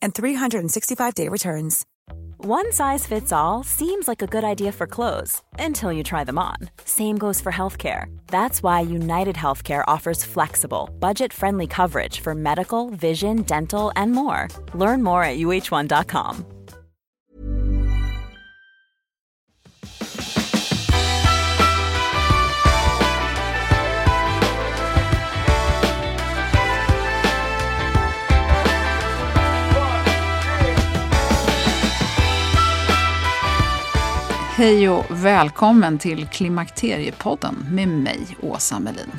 [0.00, 1.84] and 365-day returns.
[2.38, 6.38] One size fits all seems like a good idea for clothes until you try them
[6.38, 6.56] on.
[6.84, 8.06] Same goes for healthcare.
[8.28, 14.48] That's why United Healthcare offers flexible, budget-friendly coverage for medical, vision, dental, and more.
[14.74, 16.55] Learn more at uh1.com.
[34.56, 39.10] Hej och välkommen till Klimakteriepodden med mig, Åsa Melin.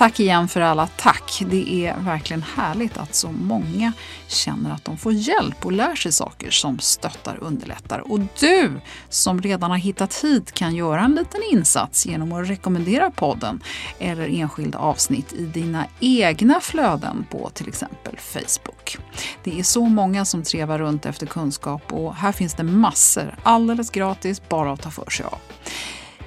[0.00, 1.42] Tack igen för alla tack.
[1.46, 3.92] Det är verkligen härligt att så många
[4.26, 8.12] känner att de får hjälp och lär sig saker som stöttar och underlättar.
[8.12, 13.10] Och du som redan har hittat hit kan göra en liten insats genom att rekommendera
[13.10, 13.62] podden
[13.98, 18.98] eller enskilda avsnitt i dina egna flöden på till exempel Facebook.
[19.44, 23.90] Det är så många som trevar runt efter kunskap och här finns det massor alldeles
[23.90, 25.38] gratis bara att ta för sig av.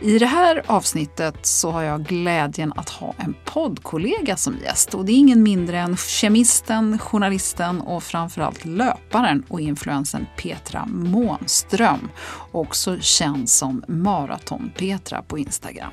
[0.04, 4.94] I det här avsnittet så har jag glädjen att ha en poddkollega som gäst.
[4.94, 12.10] Och det är ingen mindre än kemisten, journalisten och framförallt löparen och influensen Petra Månström.
[12.52, 15.92] Också känd som Maraton-Petra på Instagram.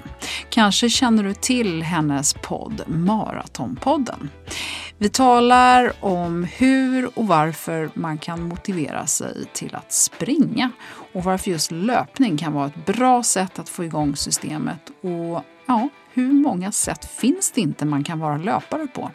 [0.49, 4.31] Kanske känner du till hennes podd Maratonpodden.
[4.99, 10.71] Vi talar om hur och varför man kan motivera sig till att springa
[11.13, 15.89] och varför just löpning kan vara ett bra sätt att få igång systemet och ja,
[16.13, 19.11] hur många sätt finns det inte man kan vara löpare på?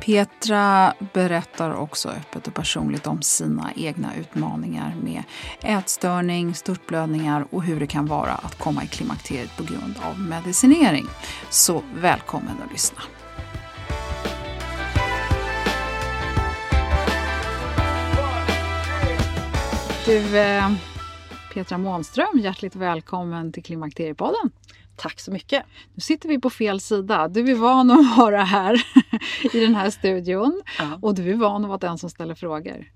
[0.00, 5.22] Petra berättar också öppet och personligt om sina egna utmaningar med
[5.62, 11.06] ätstörning, störtblödningar och hur det kan vara att komma i klimakteriet på grund av medicinering.
[11.50, 13.02] Så välkommen att lyssna.
[20.06, 20.70] Du, eh,
[21.54, 24.50] Petra Månström, hjärtligt välkommen till Klimakteriepodden.
[24.96, 25.64] Tack så mycket.
[25.94, 27.28] Nu sitter vi på fel sida.
[27.28, 28.82] Du är van att vara här
[29.52, 30.98] i den här studion ja.
[31.02, 32.86] och du är van att vara den som ställer frågor.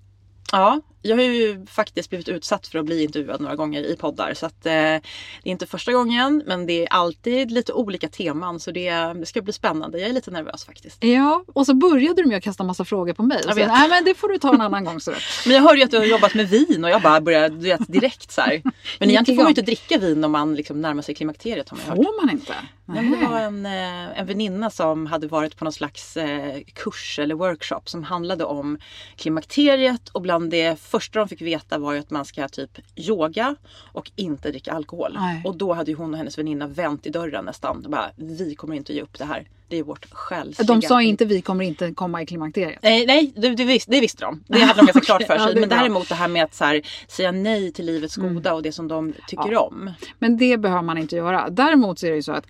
[0.52, 4.34] Ja, jag har ju faktiskt blivit utsatt för att bli intervjuad några gånger i poddar.
[4.34, 5.00] Så att, eh, det
[5.44, 9.42] är inte första gången men det är alltid lite olika teman så det, det, ska
[9.42, 9.98] bli spännande.
[9.98, 11.04] Jag är lite nervös faktiskt.
[11.04, 13.42] Ja, och så började du med att kasta massa frågor på mig.
[13.46, 13.68] Jag vet.
[13.68, 15.00] Nej men det får du ta en annan gång.
[15.00, 15.12] Så.
[15.46, 17.62] men jag hörde ju att du har jobbat med vin och jag bara började du
[17.62, 18.62] vet, direkt så här.
[18.98, 21.68] Men egentligen får man ju inte dricka vin om man liksom närmar sig klimakteriet.
[21.68, 22.54] Har man får man inte?
[22.86, 27.18] Men det var en, eh, en väninna som hade varit på någon slags eh, kurs
[27.18, 28.78] eller workshop som handlade om
[29.16, 33.56] klimakteriet och bland det första de fick veta var ju att man ska typ yoga
[33.92, 35.12] och inte dricka alkohol.
[35.18, 35.42] Nej.
[35.44, 37.84] Och då hade ju hon och hennes väninna vänt i dörren nästan.
[37.88, 39.48] Bara, vi kommer inte ge upp det här.
[39.68, 40.66] Det är vårt själsliga.
[40.66, 42.78] De sa inte vi kommer inte komma i klimakteriet?
[42.82, 44.44] Nej, nej det, det, visste, det visste de.
[44.46, 45.52] Det hade de ganska klart för sig.
[45.54, 48.34] ja, Men däremot det här med att så här, säga nej till livets mm.
[48.34, 49.60] goda och det som de tycker ja.
[49.60, 49.90] om.
[50.18, 51.50] Men det behöver man inte göra.
[51.50, 52.46] Däremot så är det ju så att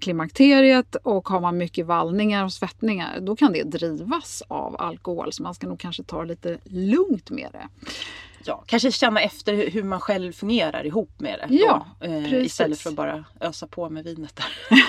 [0.00, 5.32] klimakteriet och har man mycket vallningar och svettningar då kan det drivas av alkohol.
[5.32, 7.68] Så man ska nog kanske ta lite lugnt med det
[8.44, 11.54] ja, kanske känna efter hur man själv fungerar ihop med det.
[11.54, 14.46] Ja, då, eh, istället för att bara ösa på med vinet där.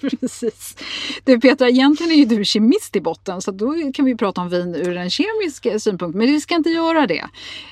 [0.00, 0.76] Precis.
[1.24, 4.48] Du Petra, egentligen är ju du kemist i botten så då kan vi prata om
[4.48, 6.16] vin ur en kemisk eh, synpunkt.
[6.16, 7.24] Men vi ska inte göra det.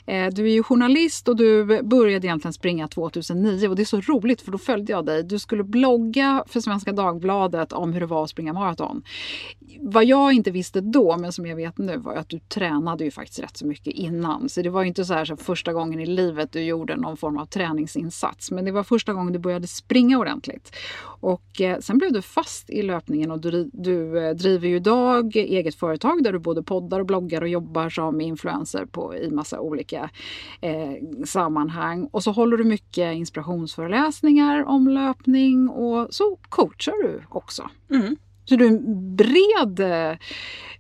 [0.07, 4.01] Eh, du är ju journalist och du började egentligen springa 2009 och det är så
[4.01, 5.23] roligt för då följde jag dig.
[5.23, 9.03] Du skulle blogga för Svenska Dagbladet om hur det var att springa maraton.
[9.81, 13.11] Vad jag inte visste då, men som jag vet nu, var att du tränade ju
[13.11, 14.49] faktiskt rätt så mycket innan.
[14.49, 17.17] Så det var ju inte så här som första gången i livet du gjorde någon
[17.17, 18.51] form av träningsinsats.
[18.51, 20.77] Men det var första gången du började springa ordentligt.
[21.21, 25.37] Och eh, sen blev du fast i löpningen och du, du eh, driver ju idag
[25.37, 29.61] eget företag där du både poddar och bloggar och jobbar som influencer på, i massa
[29.61, 30.11] olika
[30.61, 32.09] eh, sammanhang.
[32.13, 37.71] Och så håller du mycket inspirationsföreläsningar om löpning och så coachar du också.
[37.91, 38.17] Mm.
[38.45, 39.83] Så du är en bred,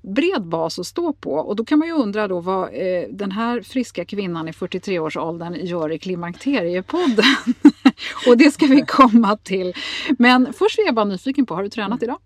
[0.03, 1.33] bred bas att stå på.
[1.33, 5.55] Och då kan man ju undra då vad eh, den här friska kvinnan i 43-årsåldern
[5.55, 7.25] gör i Klimakteriepodden.
[8.29, 9.75] och det ska vi komma till.
[10.19, 12.19] Men först är jag bara nyfiken på, har du tränat idag?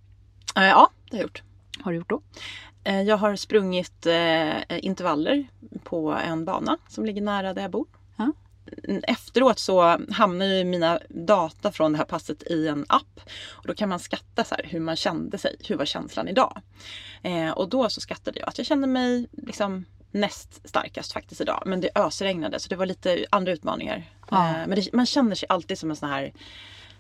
[0.56, 1.43] Eh, ja, det har jag gjort.
[1.81, 2.23] Har du gjort då?
[2.85, 5.47] Eh, jag har sprungit eh, intervaller
[5.85, 7.87] på en bana som ligger nära där jag bor.
[8.17, 8.32] Ja.
[9.03, 13.21] Efteråt så hamnar ju mina data från det här passet i en app.
[13.49, 15.56] Och då kan man skatta så hur man kände sig.
[15.69, 16.61] Hur var känslan idag?
[17.23, 21.62] Eh, och då så skattade jag att jag kände mig liksom näst starkast faktiskt idag.
[21.67, 24.11] Men det ösregnade så det var lite andra utmaningar.
[24.30, 24.48] Ja.
[24.48, 26.32] Eh, men det, man känner sig alltid som en sån här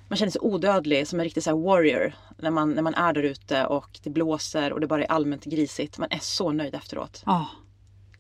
[0.08, 3.22] man känner sig odödlig som en riktig så warrior när man, när man är där
[3.22, 5.98] ute och det blåser och det bara är allmänt grisigt.
[5.98, 7.22] Man är så nöjd efteråt.
[7.26, 7.46] Ja.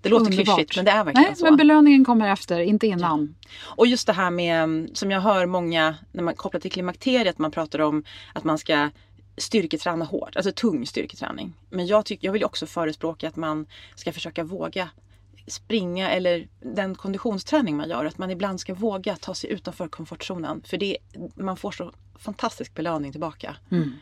[0.02, 0.56] Det låter Underbart.
[0.56, 1.44] klyschigt men det är verkligen Nej, så.
[1.44, 3.34] men belöningen kommer efter, inte innan.
[3.62, 7.38] Och just det här med, mm, som jag hör många, när man kopplar till klimakteriet,
[7.38, 8.90] man pratar om att man ska
[9.36, 11.54] styrketräna hårt, alltså tung styrketräning.
[11.70, 14.88] Men jag, tycker, jag vill också förespråka att man ska försöka våga
[15.48, 20.62] springa eller den konditionsträning man gör, att man ibland ska våga ta sig utanför komfortzonen.
[20.66, 20.96] För det,
[21.34, 23.56] man får så fantastisk belöning tillbaka.
[23.70, 23.92] Mm.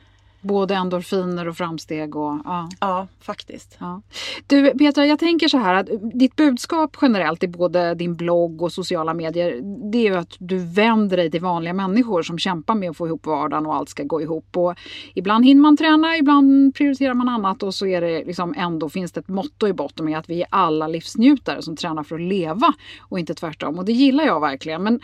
[0.40, 2.68] Både endorfiner och framsteg och ja.
[2.80, 3.76] Ja, faktiskt.
[3.80, 4.02] Ja.
[4.46, 8.72] Du Petra, jag tänker så här att ditt budskap generellt i både din blogg och
[8.72, 9.60] sociala medier
[9.92, 13.06] det är ju att du vänder dig till vanliga människor som kämpar med att få
[13.06, 14.56] ihop vardagen och allt ska gå ihop.
[14.56, 14.74] Och
[15.14, 19.12] ibland hinner man träna, ibland prioriterar man annat och så är det liksom ändå finns
[19.12, 22.20] det ett motto i botten med att vi är alla livsnjutare som tränar för att
[22.20, 23.78] leva och inte tvärtom.
[23.78, 24.82] Och det gillar jag verkligen.
[24.82, 25.00] Men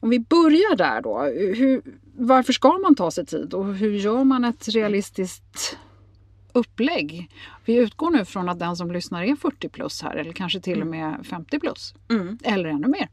[0.00, 1.20] om vi börjar där då.
[1.56, 1.82] Hur,
[2.16, 5.78] varför ska man ta sig tid och hur gör man ett realistiskt
[6.52, 7.30] upplägg?
[7.64, 10.80] Vi utgår nu från att den som lyssnar är 40 plus här eller kanske till
[10.80, 11.94] och med 50 plus.
[12.10, 12.38] Mm.
[12.42, 13.08] Eller ännu mer.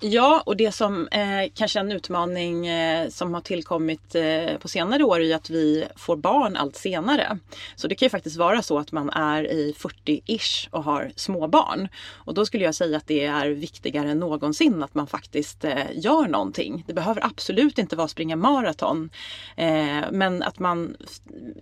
[0.00, 4.68] Ja, och det som eh, kanske är en utmaning eh, som har tillkommit eh, på
[4.68, 7.38] senare år är ju att vi får barn allt senare.
[7.76, 11.88] Så det kan ju faktiskt vara så att man är i 40-ish och har småbarn.
[12.14, 15.84] Och då skulle jag säga att det är viktigare än någonsin att man faktiskt eh,
[15.92, 16.84] gör någonting.
[16.86, 19.10] Det behöver absolut inte vara springa maraton.
[19.56, 20.96] Eh, men att man,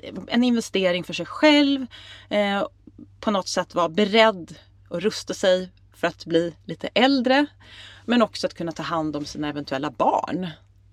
[0.03, 1.87] eh, en investering för sig själv,
[2.29, 2.67] eh,
[3.21, 4.55] på något sätt vara beredd
[4.89, 7.47] och rusta sig för att bli lite äldre.
[8.07, 10.49] Men också att kunna ta hand om sina eventuella barn.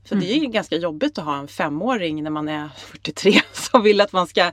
[0.06, 3.84] För det är ju ganska jobbigt att ha en femåring när man är 43 som
[3.84, 4.52] vill att man ska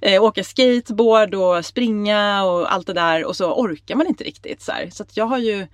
[0.00, 4.62] eh, åka skateboard och springa och allt det där och så orkar man inte riktigt.
[4.62, 4.90] Så, här.
[4.90, 5.66] så jag har ju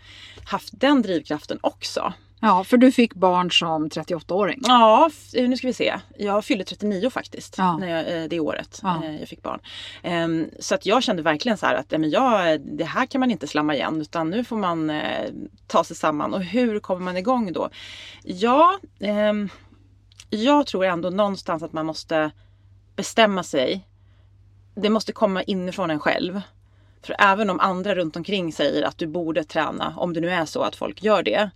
[0.45, 2.13] haft den drivkraften också.
[2.47, 4.61] Ja, för du fick barn som 38-åring.
[4.67, 5.95] Ja, eh, nu ska vi se.
[6.19, 7.77] Jag fyllde 39 faktiskt Ja.
[7.79, 9.05] när jag, eh, det året Ja.
[9.05, 9.61] eh, jag fick barn.
[10.03, 13.31] Ehm, Så att jag kände verkligen så här att men jag, det här kan man
[13.31, 14.93] inte slamma igen utan nu får man
[15.67, 16.35] ta sig samman.
[16.35, 17.69] Och hur kommer man igång då?
[18.23, 19.49] Ja, ehm,
[20.31, 22.31] jag tror ändå någonstans att man måste
[22.97, 23.87] bestämma sig.
[24.75, 26.41] Det måste komma inifrån en själv.
[27.03, 30.45] För även om andra runt omkring säger att du borde träna, om det nu är
[30.45, 31.51] så att folk gör det,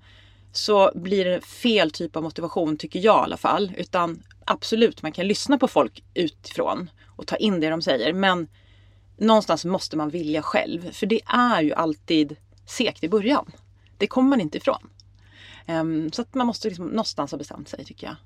[0.53, 3.73] så blir det fel typ av motivation tycker jag i alla fall.
[3.77, 8.13] Utan absolut, man kan lyssna på folk utifrån och ta in det de säger.
[8.13, 8.49] Men
[9.17, 10.93] någonstans måste man vilja själv.
[10.93, 12.37] För det är ju alltid
[12.67, 13.47] segt i början.
[13.99, 14.91] Det kommer man inte ifrån.
[15.67, 18.17] Ehm, så att man måste liksom någonstans ha bestämt sig tycker jag.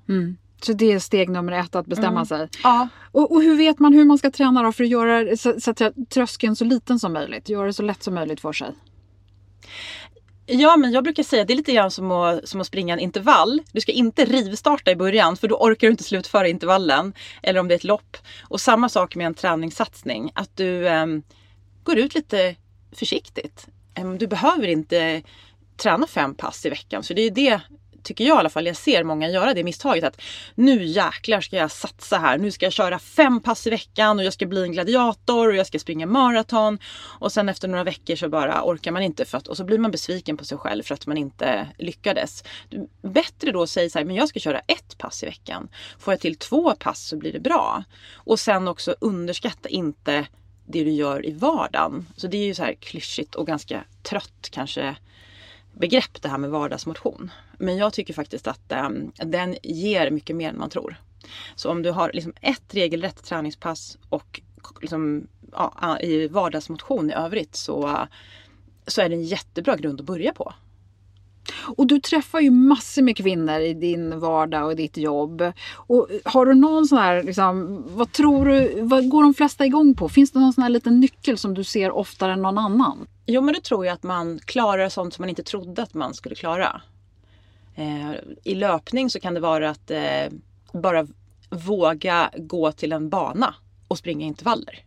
[0.61, 2.49] Så det är steg nummer ett, att bestämma sig.
[2.63, 2.87] Ja.
[3.11, 5.71] Och, och hur vet man hur man ska träna då för att göra så, så
[5.71, 7.49] att tröskeln så liten som möjligt?
[7.49, 8.73] Göra det så lätt som möjligt för sig.
[10.45, 12.93] Ja men jag brukar säga att det är lite grann som att, som att springa
[12.93, 13.61] en intervall.
[13.71, 17.13] Du ska inte rivstarta i början för då orkar du inte slutföra intervallen.
[17.43, 18.17] Eller om det är ett lopp.
[18.41, 20.31] Och samma sak med en träningssatsning.
[20.35, 21.05] Att du eh,
[21.83, 22.55] går ut lite
[22.91, 23.67] försiktigt.
[23.93, 25.21] Ehm, du behöver inte
[25.77, 27.03] träna fem pass i veckan.
[27.03, 27.61] Så det är det
[28.03, 30.21] tycker jag i alla fall, jag ser många göra det misstaget att
[30.55, 32.37] nu jäklar ska jag satsa här.
[32.37, 35.55] Nu ska jag köra fem pass i veckan och jag ska bli en gladiator och
[35.55, 36.79] jag ska springa maraton.
[37.19, 39.79] Och sen efter några veckor så bara orkar man inte för att, och så blir
[39.79, 42.43] man besviken på sig själv för att man inte lyckades.
[43.01, 45.67] Bättre då att säga så här, men jag ska köra ett pass i veckan.
[45.99, 47.83] Får jag till två pass så blir det bra.
[48.15, 50.27] Och sen också underskatta inte
[50.65, 52.07] det du gör i vardagen.
[52.15, 54.95] Så det är ju så här klyschigt och ganska trött kanske
[55.73, 57.31] begrepp det här med vardagsmotion.
[57.57, 60.95] Men jag tycker faktiskt att eh, den ger mycket mer än man tror.
[61.55, 64.41] Så om du har liksom ett regelrätt träningspass och
[64.81, 68.07] liksom, ja, i vardagsmotion i övrigt så,
[68.87, 70.53] så är det en jättebra grund att börja på.
[71.77, 75.43] Och du träffar ju massor med kvinnor i din vardag och i ditt jobb.
[75.75, 79.95] Och har du någon sån här, liksom, vad tror du, vad går de flesta igång
[79.95, 80.09] på?
[80.09, 83.07] Finns det någon sån här liten nyckel som du ser oftare än någon annan?
[83.25, 86.13] Jo men det tror jag att man klarar sånt som man inte trodde att man
[86.13, 86.81] skulle klara.
[87.75, 88.11] Eh,
[88.43, 90.25] I löpning så kan det vara att eh,
[90.73, 91.07] bara
[91.49, 93.55] våga gå till en bana
[93.87, 94.83] och springa intervaller.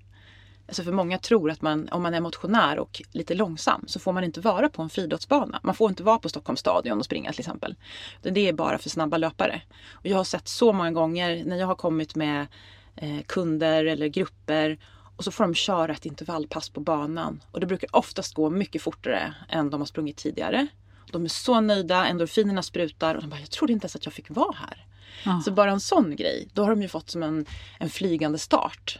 [0.68, 4.12] Alltså för många tror att man, om man är motionär och lite långsam så får
[4.12, 5.60] man inte vara på en friidrottsbana.
[5.62, 7.74] Man får inte vara på Stockholms stadion och springa till exempel.
[8.22, 9.62] Det är bara för snabba löpare.
[9.92, 12.46] Och jag har sett så många gånger när jag har kommit med
[12.96, 14.78] eh, kunder eller grupper
[15.16, 17.42] och så får de köra ett intervallpass på banan.
[17.50, 20.66] Och det brukar oftast gå mycket fortare än de har sprungit tidigare.
[21.12, 24.14] De är så nöjda, endorfinerna sprutar och de bara, jag trodde inte ens att jag
[24.14, 24.86] fick vara här.
[25.24, 25.40] Ja.
[25.44, 27.46] Så bara en sån grej, då har de ju fått som en,
[27.78, 28.98] en flygande start.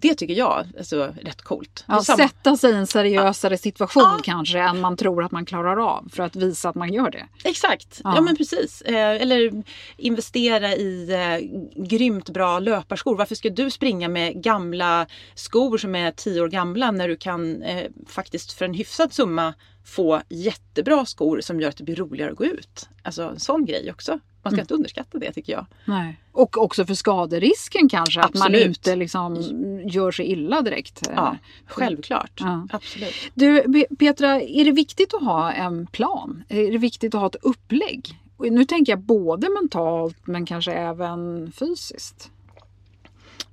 [0.00, 1.84] Det tycker jag är alltså, rätt coolt.
[1.88, 3.58] Ja, sätta sig i en seriösare ja.
[3.58, 4.20] situation ja.
[4.24, 7.26] kanske än man tror att man klarar av för att visa att man gör det.
[7.44, 8.82] Exakt, ja, men precis.
[8.82, 9.64] Eh, eller
[9.96, 13.16] investera i eh, grymt bra löparskor.
[13.16, 17.62] Varför ska du springa med gamla skor som är tio år gamla när du kan
[17.62, 22.30] eh, faktiskt för en hyfsad summa få jättebra skor som gör att det blir roligare
[22.30, 22.88] att gå ut.
[23.02, 24.20] Alltså en sån grej också.
[24.46, 24.64] Man ska mm.
[24.64, 25.66] inte underskatta det tycker jag.
[25.84, 26.20] Nej.
[26.32, 28.20] Och också för skaderisken kanske.
[28.20, 28.44] Absolut.
[28.44, 29.36] Att man inte liksom
[29.84, 31.08] gör sig illa direkt.
[31.14, 31.36] Ja,
[31.66, 32.32] självklart.
[32.34, 32.66] Ja.
[32.72, 33.14] Absolut.
[33.34, 36.44] Du Petra, är det viktigt att ha en plan?
[36.48, 38.18] Är det viktigt att ha ett upplägg?
[38.38, 42.30] Nu tänker jag både mentalt men kanske även fysiskt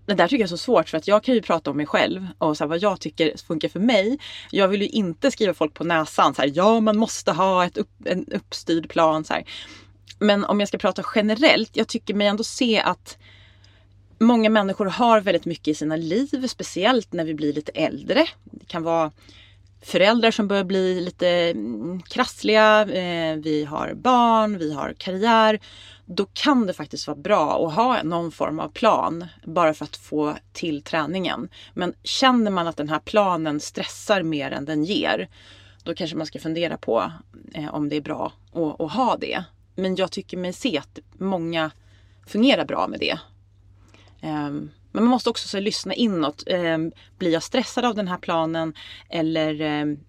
[0.05, 1.85] det där tycker jag är så svårt för att jag kan ju prata om mig
[1.85, 4.19] själv och så här, vad jag tycker funkar för mig.
[4.51, 7.77] Jag vill ju inte skriva folk på näsan så här, ja man måste ha ett
[7.77, 9.23] upp, en uppstyrd plan.
[9.23, 9.43] Så här.
[10.23, 13.17] Men om jag ska prata generellt, jag tycker mig ändå se att
[14.19, 18.25] många människor har väldigt mycket i sina liv, speciellt när vi blir lite äldre.
[18.43, 19.11] Det kan vara
[19.81, 25.59] föräldrar som börjar bli lite mm, krassliga, eh, vi har barn, vi har karriär
[26.05, 29.95] då kan det faktiskt vara bra att ha någon form av plan bara för att
[29.95, 31.49] få till träningen.
[31.73, 35.29] Men känner man att den här planen stressar mer än den ger,
[35.83, 37.11] då kanske man ska fundera på
[37.53, 39.43] eh, om det är bra att, att, ha det.
[39.75, 41.71] Men jag tycker mig se att många
[42.27, 43.19] fungerar bra med det.
[44.21, 46.43] Um, men man måste också så, lyssna inåt.
[46.47, 48.73] Um, blir jag stressad av den här planen
[49.09, 49.99] eller um,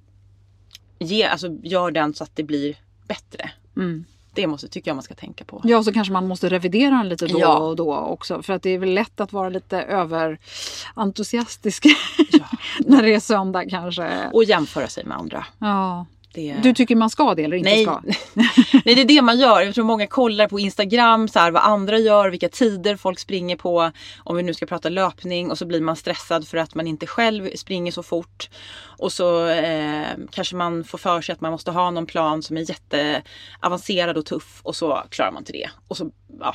[0.98, 2.76] ge, alltså, gör den så att det blir
[3.08, 3.50] bättre.
[3.76, 4.04] Mm.
[4.34, 5.60] Det måste, tycker jag man ska tänka på.
[5.64, 7.58] Ja, så kanske man måste revidera den lite då ja.
[7.58, 8.42] och då också.
[8.42, 11.86] För att det är väl lätt att vara lite överentusiastisk
[12.32, 12.48] ja.
[12.86, 14.30] när det är söndag kanske.
[14.32, 15.46] Och jämföra sig med andra.
[15.58, 16.06] Ja.
[16.34, 16.56] Det...
[16.62, 17.84] Du tycker man ska det eller inte Nej.
[17.84, 18.02] ska?
[18.84, 19.60] Nej, det är det man gör.
[19.60, 23.56] Jag tror många kollar på Instagram så här, vad andra gör, vilka tider folk springer
[23.56, 23.90] på.
[24.18, 27.06] Om vi nu ska prata löpning och så blir man stressad för att man inte
[27.06, 28.50] själv springer så fort.
[28.98, 32.56] Och så eh, kanske man får för sig att man måste ha någon plan som
[32.56, 35.70] är jätteavancerad och tuff och så klarar man inte det.
[35.88, 36.10] Och så
[36.40, 36.54] ja,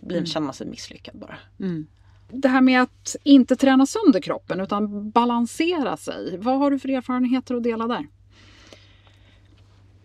[0.00, 0.26] blir, mm.
[0.26, 1.38] känner man sig misslyckad bara.
[1.60, 1.86] Mm
[2.32, 6.38] det här med att inte träna sönder kroppen utan balansera sig.
[6.38, 8.06] Vad har du för erfarenheter att dela där?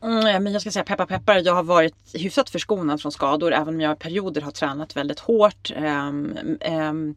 [0.06, 1.42] Mm, men jag ska säga peppar peppar.
[1.46, 5.20] Jag har varit hyfsat förskonad från skador även om jag i perioder har tränat väldigt
[5.20, 5.72] hårt.
[5.78, 6.38] Um,
[6.72, 7.16] um,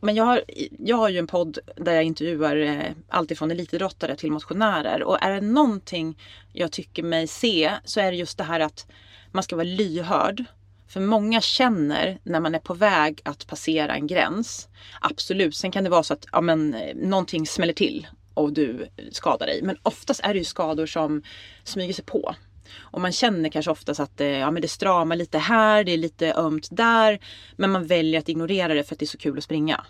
[0.00, 0.42] men jag har,
[0.78, 5.02] jag har ju en podd där jag intervjuar eh, alltifrån elitidrottare till motionärer.
[5.02, 6.18] Och är det någonting
[6.52, 8.86] jag tycker mig se så är det just det här att
[9.32, 10.44] man ska vara lyhörd.
[10.88, 14.68] För många känner när man är på väg att passera en gräns.
[15.00, 18.88] Absolut, sen kan det vara så att ja, men, eh, någonting smäller till och du
[19.12, 19.62] skadar dig.
[19.62, 21.22] Men oftast är det ju skador som
[21.64, 22.34] smyger sig på.
[22.78, 25.98] Och man känner kanske oftast att eh, ja, men det stramar lite här, det är
[25.98, 27.18] lite ömt där.
[27.56, 29.84] Men man väljer att ignorera det för att det är så kul att springa.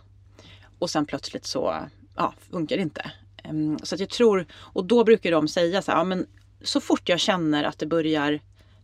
[0.79, 1.77] Och sen plötsligt så
[2.17, 3.11] ja, funkar det inte.
[3.45, 6.27] Ehm, så att jag tror, och då brukar de säga så här, ja, men
[6.63, 8.41] så fort jag känner att det börjar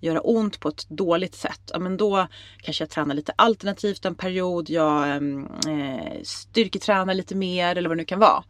[0.06, 2.26] göra ont på ett dåligt sätt, ja, men då
[2.60, 4.70] kanske jag tränar lite alternativt en period.
[4.70, 8.44] Jag mm, eh, styrketränar lite mer eller vad det nu kan vara.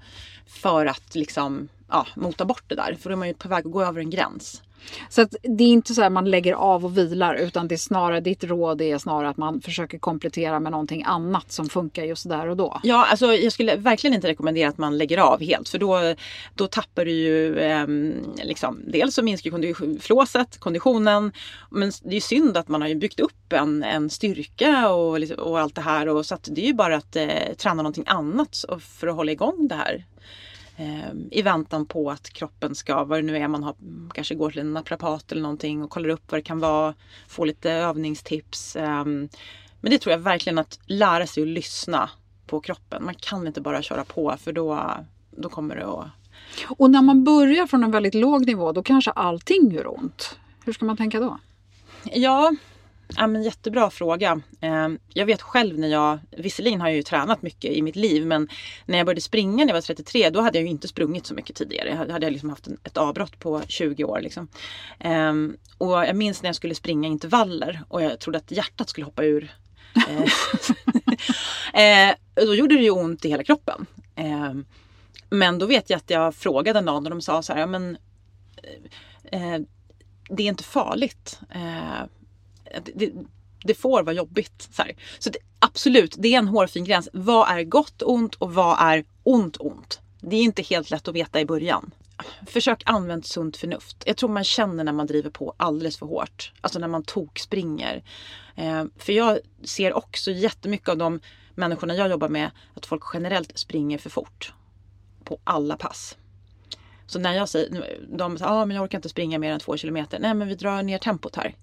[0.47, 2.97] För att liksom ja, mota bort det där.
[3.01, 4.63] För då är man ju på väg att gå över en gräns.
[5.09, 7.77] Så att det är inte så att man lägger av och vilar utan det är
[7.77, 12.29] snarare ditt råd är snarare att man försöker komplettera med någonting annat som funkar just
[12.29, 12.81] där och då.
[12.83, 16.15] Ja, alltså jag skulle verkligen inte rekommendera att man lägger av helt för då,
[16.55, 17.87] då tappar du ju eh,
[18.45, 21.33] liksom, dels så minskar kondition, flåset, konditionen
[21.71, 25.39] men det är synd att man har ju byggt upp en, en styrka och, liksom,
[25.39, 27.27] och allt det här och så att det är ju bara att eh,
[27.59, 30.05] träna någonting annat för att hålla igång det här
[31.31, 33.75] i väntan på att kroppen ska, vad det nu är man har,
[34.15, 36.95] kanske går till en naprapat eller någonting och kollar upp vad det kan vara,
[37.29, 38.77] få lite övningstips.
[38.77, 39.05] Eh,
[39.81, 42.11] men det tror jag verkligen att lära sig att lyssna
[42.47, 43.05] på kroppen.
[43.05, 44.91] Man kan inte bara köra på för då,
[45.31, 46.09] då kommer det att
[46.67, 50.39] Och när man börjar från en väldigt låg nivå då kanske allting gör ont.
[50.65, 51.39] Hur ska man tänka då?
[52.05, 52.53] Ja,
[53.17, 54.41] Ja, men jättebra fråga.
[54.61, 58.27] Ehm, jag vet själv när jag, visserligen har jag ju tränat mycket i mitt liv
[58.27, 58.49] men
[58.87, 61.35] när jag började springa när jag var 33 då hade jag ju inte sprungit så
[61.35, 61.89] mycket tidigare.
[61.89, 64.21] Jag hade jag liksom haft ett avbrott på 20 år.
[64.21, 64.49] Liksom.
[64.99, 69.05] Ehm, och jag minns när jag skulle springa intervaller och jag trodde att hjärtat skulle
[69.05, 69.57] hoppa ur.
[70.09, 70.23] Eh,
[72.09, 73.87] eh, då gjorde det ju ont i hela kroppen.
[74.17, 74.65] Ehm,
[75.31, 77.97] men då vet jag att jag frågade någon och de sa så här, ja, men
[79.25, 79.59] eh,
[80.29, 81.41] det är inte farligt
[82.85, 83.13] det,
[83.65, 84.69] det får vara jobbigt.
[84.71, 84.83] Så,
[85.19, 87.09] så det, absolut, det är en hårfin gräns.
[87.13, 90.01] Vad är gott ont och vad är ont ont?
[90.21, 91.91] Det är inte helt lätt att veta i början.
[92.47, 94.03] Försök använda sunt förnuft.
[94.07, 96.53] Jag tror man känner när man driver på alldeles för hårt.
[96.61, 98.03] Alltså när man tokspringer.
[98.55, 101.21] Eh, för jag ser också jättemycket av de
[101.55, 104.53] människorna jag jobbar med att folk generellt springer för fort.
[105.25, 106.17] På alla pass.
[107.07, 109.77] Så när jag säger, de säger, ah, men jag orkar inte springa mer än två
[109.77, 110.19] kilometer.
[110.19, 111.55] Nej men vi drar ner tempot här.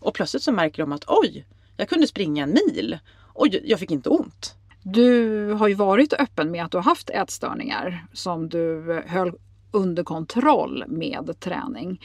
[0.00, 3.90] Och plötsligt så märker de att oj, jag kunde springa en mil och jag fick
[3.90, 4.54] inte ont.
[4.82, 9.32] Du har ju varit öppen med att du har haft ätstörningar som du höll
[9.70, 12.00] under kontroll med träning.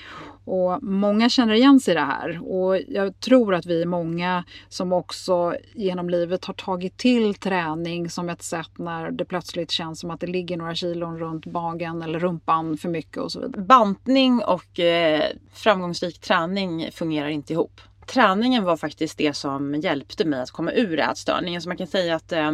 [0.45, 4.43] Och många känner igen sig i det här och jag tror att vi är många
[4.69, 9.99] som också genom livet har tagit till träning som ett sätt när det plötsligt känns
[9.99, 13.61] som att det ligger några kilon runt magen eller rumpan för mycket och så vidare.
[13.61, 17.81] Bantning och eh, framgångsrik träning fungerar inte ihop.
[18.05, 21.61] Träningen var faktiskt det som hjälpte mig att komma ur ätstörningen.
[21.61, 22.51] Så man kan säga att eh,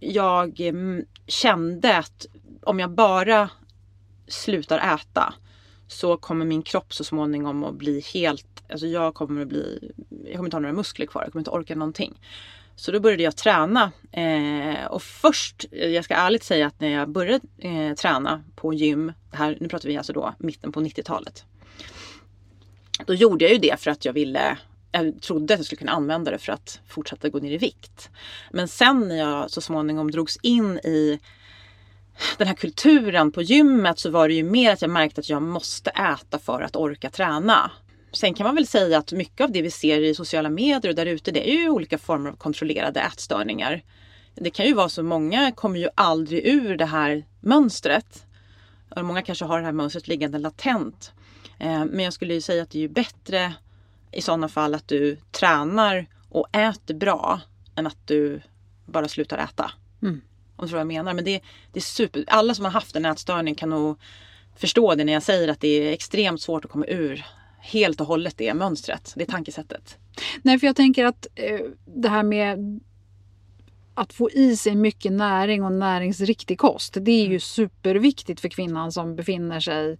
[0.00, 2.26] jag mm, kände att
[2.62, 3.50] om jag bara
[4.32, 5.34] slutar äta
[5.88, 9.92] så kommer min kropp så småningom att bli helt, alltså jag kommer att bli,
[10.24, 12.20] jag kommer inte ha några muskler kvar, jag kommer inte orka någonting.
[12.76, 17.08] Så då började jag träna eh, och först, jag ska ärligt säga att när jag
[17.08, 21.44] började eh, träna på gym, här, nu pratar vi alltså då mitten på 90-talet.
[23.06, 24.58] Då gjorde jag ju det för att jag ville
[24.92, 28.10] jag trodde att jag skulle kunna använda det för att fortsätta gå ner i vikt.
[28.50, 31.18] Men sen när jag så småningom drogs in i
[32.38, 35.42] den här kulturen på gymmet så var det ju mer att jag märkte att jag
[35.42, 37.70] måste äta för att orka träna.
[38.12, 40.96] Sen kan man väl säga att mycket av det vi ser i sociala medier och
[40.96, 43.82] där ute det är ju olika former av kontrollerade ätstörningar.
[44.34, 48.26] Det kan ju vara så många kommer ju aldrig ur det här mönstret.
[48.96, 51.12] Och många kanske har det här mönstret liggande latent.
[51.58, 53.54] Eh, men jag skulle ju säga att det är ju bättre
[54.12, 57.40] i sådana fall att du tränar och äter bra
[57.74, 58.42] än att du
[58.86, 59.70] bara slutar äta.
[60.02, 60.20] Mm.
[60.62, 61.14] Om du tror vad jag menar.
[61.14, 61.40] Men det,
[61.72, 62.24] det är super.
[62.26, 63.98] Alla som har haft en ätstörning kan nog
[64.56, 67.24] förstå det när jag säger att det är extremt svårt att komma ur
[67.60, 69.98] helt och hållet det mönstret, det tankesättet.
[70.42, 72.80] Nej, för jag tänker att eh, det här med
[73.94, 76.96] att få i sig mycket näring och näringsriktig kost.
[77.00, 77.40] Det är ju mm.
[77.40, 79.98] superviktigt för kvinnan som befinner sig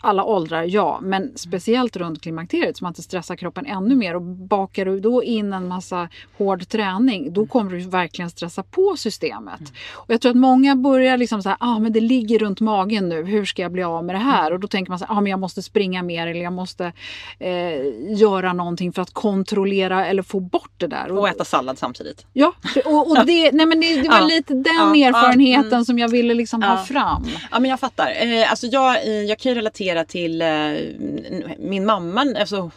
[0.00, 4.16] alla åldrar, ja, men speciellt runt klimakteriet så man inte stressar kroppen ännu mer.
[4.16, 6.08] Och bakar du då in en massa
[6.38, 7.48] hård träning, då mm.
[7.48, 9.60] kommer du verkligen stressa på systemet.
[9.60, 9.72] Mm.
[9.94, 13.08] Och jag tror att många börjar liksom så här, ah, men det ligger runt magen
[13.08, 14.52] nu, hur ska jag bli av med det här?
[14.52, 16.92] Och då tänker man så här, ah, men jag måste springa mer eller jag måste
[17.38, 21.12] eh, göra någonting för att kontrollera eller få bort det där.
[21.12, 22.26] Och, och äta sallad samtidigt.
[22.32, 22.52] Ja,
[22.84, 24.26] och, och det, nej, men det, det var ja.
[24.26, 25.08] lite den ja.
[25.08, 25.84] erfarenheten mm.
[25.84, 27.26] som jag ville liksom ha fram.
[27.50, 28.12] Ja, men jag fattar.
[28.20, 32.34] Eh, alltså jag, eh, jag kan ju relatera relatera till eh, min mamma.
[32.38, 32.70] Alltså,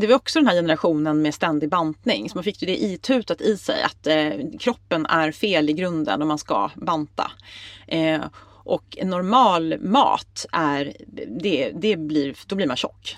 [0.00, 2.30] det var också den här generationen med ständig bantning.
[2.30, 4.30] Så man fick ju det itutat i sig att eh,
[4.60, 7.30] kroppen är fel i grunden och man ska banta.
[7.86, 8.20] Eh,
[8.70, 10.92] och normal mat är,
[11.40, 13.16] det, det blir, då blir man tjock.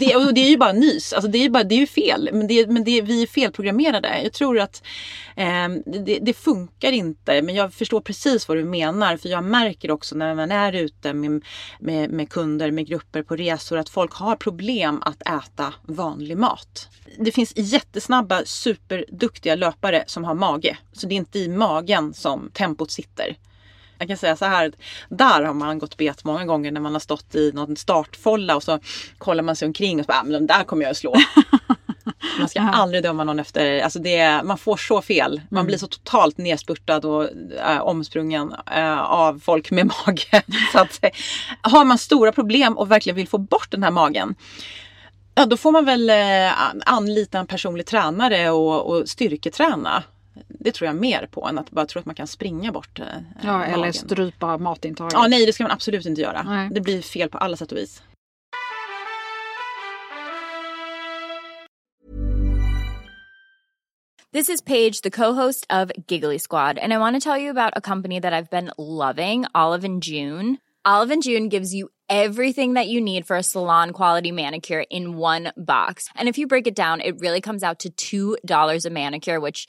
[0.00, 2.30] Det, och det är ju bara nys, alltså det, är bara, det är ju fel.
[2.32, 4.20] Men, det, men det, vi är felprogrammerade.
[4.22, 4.82] Jag tror att
[5.36, 7.42] eh, det, det, funkar inte.
[7.42, 9.16] Men jag förstår precis vad du menar.
[9.16, 11.44] För jag märker också när man är ute med,
[11.78, 16.88] med, med kunder, med grupper på resor att folk har problem att äta vanlig mat.
[17.18, 20.78] Det finns jättesnabba, superduktiga löpare som har mage.
[20.92, 23.36] Så det är inte i magen som tempot sitter.
[24.04, 24.72] Jag kan säga så här,
[25.08, 28.62] där har man gått bet många gånger när man har stått i någon startfolla och
[28.62, 28.78] så
[29.18, 31.14] kollar man sig omkring och så bara, ah, men där kommer jag att slå.
[32.38, 35.40] Man ska aldrig döma någon efter, alltså det, man får så fel.
[35.48, 35.66] Man mm.
[35.66, 37.28] blir så totalt nedspurtad och
[37.68, 40.42] äh, omsprungen äh, av folk med mage.
[40.72, 41.10] så att, äh,
[41.60, 44.34] har man stora problem och verkligen vill få bort den här magen
[45.34, 46.52] Ja, då får man väl eh,
[46.86, 50.02] anlita en personlig tränare och, och styrketräna
[50.48, 53.06] det tror jag mer på än att bara tro att man kan springa bort eh,
[53.42, 53.74] Ja, magen.
[53.74, 55.12] eller strypa matintaget.
[55.12, 56.42] Ja, nej det ska man absolut inte göra.
[56.42, 56.68] Nej.
[56.72, 58.02] Det blir fel på alla sätt och vis.
[64.32, 67.72] This is Paige, the co-host of Giggly Squad, and I want to tell you about
[67.76, 70.58] a company that I've been loving, Olive and June.
[70.84, 75.16] Olive and June gives you everything that you need for a salon quality manicure in
[75.16, 76.08] one box.
[76.16, 79.68] And if you break it down, it really comes out to $2 a manicure, which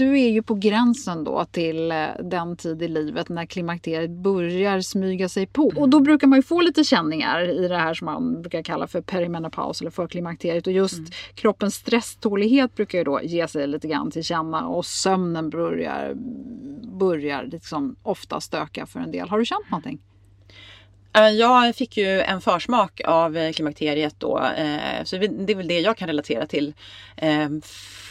[0.00, 4.80] Du är ju på gränsen då till eh, den tid i livet när klimakteriet börjar
[4.80, 5.72] smyga sig på.
[5.76, 8.86] Och då brukar man ju få lite känningar i det här som man brukar kalla
[8.86, 10.66] för perimenopaus eller förklimakteriet.
[10.66, 11.10] Och just mm.
[11.34, 16.12] kroppens stresstålighet brukar ju då ge sig lite grann till känna och sömnen börjar,
[16.98, 19.28] börjar liksom ofta stöka för en del.
[19.28, 19.98] Har du känt någonting?
[21.12, 24.38] Eh, jag fick ju en försmak av eh, klimakteriet då.
[24.38, 26.74] Eh, så det är väl det jag kan relatera till.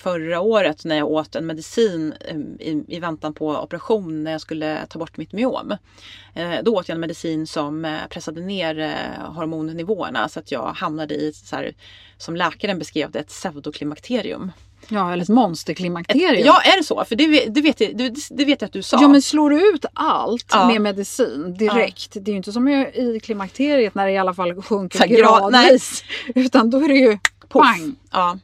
[0.04, 2.14] Förra året när jag åt en medicin
[2.88, 5.76] i väntan på operation när jag skulle ta bort mitt myom.
[6.64, 11.56] Då åt jag en medicin som pressade ner hormonnivåerna så att jag hamnade i, så
[11.56, 11.74] här,
[12.18, 14.52] som läkaren beskrev det, ett pseudoklimakterium.
[14.88, 16.46] Ja, eller ett monsterklimakterium.
[16.46, 17.06] Ja, är det så?
[17.06, 18.98] För det, det, vet jag, det, det vet jag att du sa.
[19.02, 20.68] Ja, men slår du ut allt ja.
[20.68, 22.16] med medicin direkt.
[22.16, 22.22] Ja.
[22.22, 26.04] Det är ju inte som i klimakteriet när det i alla fall sjunker gradvis.
[26.36, 27.18] Utan då är det ju
[27.50, 27.96] pang.
[28.12, 28.40] Ja.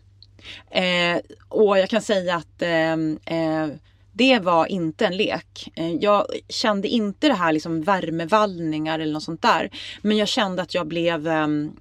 [0.71, 1.19] Eh,
[1.49, 3.67] och jag kan säga att ehm, eh,
[4.13, 5.71] det var inte en lek.
[5.75, 9.69] Eh, jag kände inte det här liksom värmevallningar eller något sånt där.
[10.01, 11.71] Men jag kände att jag blev ehm,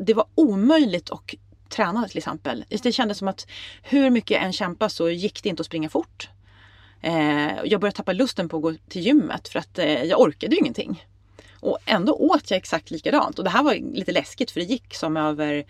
[0.00, 1.30] det var omöjligt att
[1.72, 2.64] tränade till exempel.
[2.82, 3.46] Det kändes som att
[3.82, 6.28] hur mycket jag än kämpade så gick det inte att springa fort.
[7.00, 10.54] Eh, jag började tappa lusten på att gå till gymmet för att eh, jag orkade
[10.54, 11.06] ju ingenting.
[11.60, 13.38] Och ändå åt jag exakt likadant.
[13.38, 15.64] Och det här var lite läskigt för det gick som över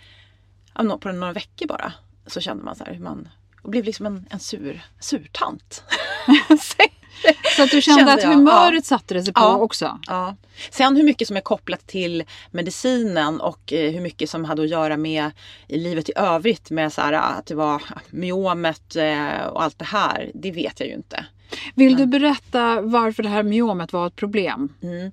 [1.01, 1.93] på några veckor bara.
[2.27, 3.29] Så kände man så här man
[3.63, 5.85] och blev liksom en, en sur, surtant.
[7.57, 8.83] Så att du kände, kände att humöret ja.
[8.83, 9.57] satte det sig på ja.
[9.57, 9.99] också?
[10.07, 10.37] Ja.
[10.71, 14.69] Sen hur mycket som är kopplat till medicinen och eh, hur mycket som hade att
[14.69, 15.31] göra med
[15.69, 19.85] i livet i övrigt med så här, att det var myomet eh, och allt det
[19.85, 20.31] här.
[20.35, 21.27] Det vet jag ju inte.
[21.75, 24.69] Vill du berätta varför det här myomet var ett problem?
[24.83, 25.13] Mm.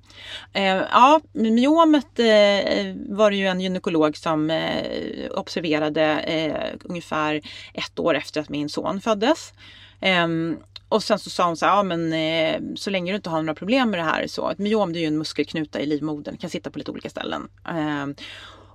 [0.53, 7.41] Eh, ja, myomet eh, var det ju en gynekolog som eh, observerade ungefär
[7.73, 9.53] ett år efter att min son föddes.
[10.01, 10.57] Um,
[10.89, 13.41] och sen så sa hon så här, ja men eh, så länge du inte har
[13.41, 16.37] några problem med det här så, ett myom det är ju en muskelknuta i livmodern,
[16.37, 17.47] kan sitta på lite olika ställen.
[17.67, 18.23] Eh,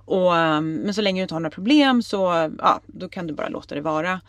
[0.05, 3.33] och, ehm, men så länge du inte har några problem så, ja då kan du
[3.33, 4.21] bara låta det vara.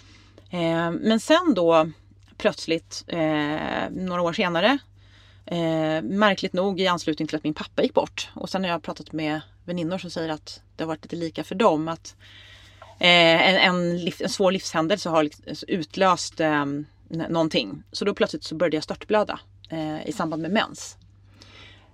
[0.51, 1.91] Eh, men sen då
[2.37, 4.79] plötsligt, eh, några år senare,
[5.47, 8.31] eh, märkligt nog i anslutning till att min pappa gick bort.
[8.35, 11.45] Och sen har jag pratat med väninnor som säger att det har varit lite lika
[11.45, 11.89] för dem.
[11.89, 12.17] att
[12.99, 16.65] Eh, en, en, liv, en svår livshändelse har liksom utlöst eh,
[17.09, 17.83] någonting.
[17.93, 20.97] Så då plötsligt så började jag störtblöda eh, i samband med mens.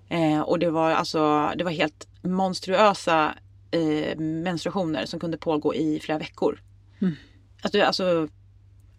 [0.09, 3.35] Eh, och det var alltså det var helt monstruösa
[3.71, 6.61] eh, menstruationer som kunde pågå i flera veckor.
[7.01, 7.15] Mm.
[7.63, 8.29] Alltså, alltså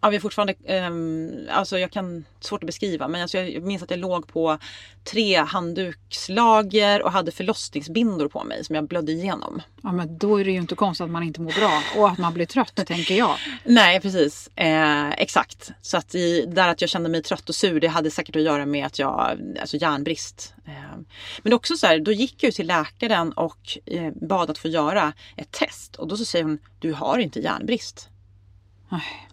[0.04, 0.54] Ja, vi är fortfarande,
[0.86, 4.58] um, alltså jag kan, svårt att beskriva men alltså jag minns att jag låg på
[5.04, 9.62] tre handdukslager och hade förlossningsbindor på mig som jag blödde igenom.
[9.82, 12.18] Ja men då är det ju inte konstigt att man inte mår bra och att
[12.18, 13.36] man blir trött tänker jag.
[13.64, 15.70] Nej precis, eh, exakt.
[15.82, 18.42] Så att i, där att jag kände mig trött och sur det hade säkert att
[18.42, 20.54] göra med att jag, alltså järnbrist.
[20.66, 20.98] Eh,
[21.42, 25.12] men också så här, då gick jag till läkaren och eh, bad att få göra
[25.36, 28.08] ett test och då så säger hon, du har inte järnbrist.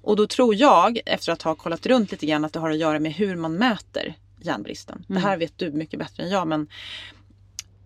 [0.01, 2.77] Och då tror jag, efter att ha kollat runt lite grann, att det har att
[2.77, 5.05] göra med hur man mäter järnbristen.
[5.09, 5.21] Mm.
[5.21, 6.67] Det här vet du mycket bättre än jag men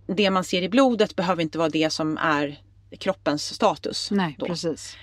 [0.07, 2.59] det man ser i blodet behöver inte vara det som är
[2.99, 4.11] kroppens status.
[4.11, 4.45] Nej, då.
[4.45, 4.97] precis.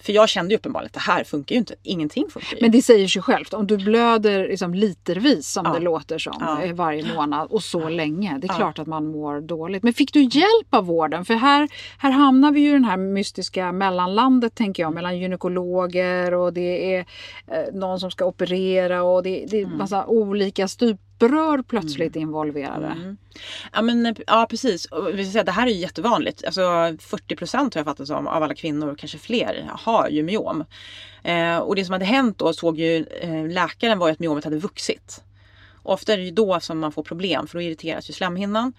[0.00, 1.74] För jag kände ju uppenbarligen att det här funkar ju inte.
[1.82, 2.62] Ingenting funkar ju.
[2.62, 3.54] Men det säger sig självt.
[3.54, 5.72] Om du blöder liksom litervis som Ja.
[5.72, 6.62] det låter som Ja.
[6.62, 8.38] eh, varje månad och så länge.
[8.40, 8.56] Det är Ja.
[8.56, 9.82] klart att man mår dåligt.
[9.82, 11.24] Men fick du hjälp av vården?
[11.24, 14.94] För här, här hamnar vi ju i det här mystiska mellanlandet tänker jag.
[14.94, 17.00] Mellan gynekologer och det är
[17.46, 19.78] eh, någon som ska operera och det, det är Mm.
[19.78, 20.68] massa olika
[21.20, 22.86] stuprör plötsligt involverade.
[22.86, 23.16] Mm.
[23.72, 24.84] Ja, men, eh, ja precis.
[24.86, 26.44] Och vi ska säga, det här är ju jättevanligt.
[26.44, 26.60] Alltså
[27.00, 30.64] 40 procent har jag fattat som av alla kvinnor, kanske fler, har ju myom.
[31.22, 34.44] Eh, och det som hade hänt då såg ju eh, läkaren var ju att myomet
[34.44, 35.24] hade vuxit.
[35.82, 38.72] Och ofta är det ju då som man får problem för då irriteras ju slemhinnan.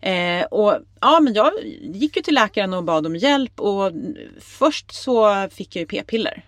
[0.00, 3.92] Eh, och ja, men jag gick ju till läkaren och bad om hjälp och
[4.40, 6.44] först så fick jag ju p-piller.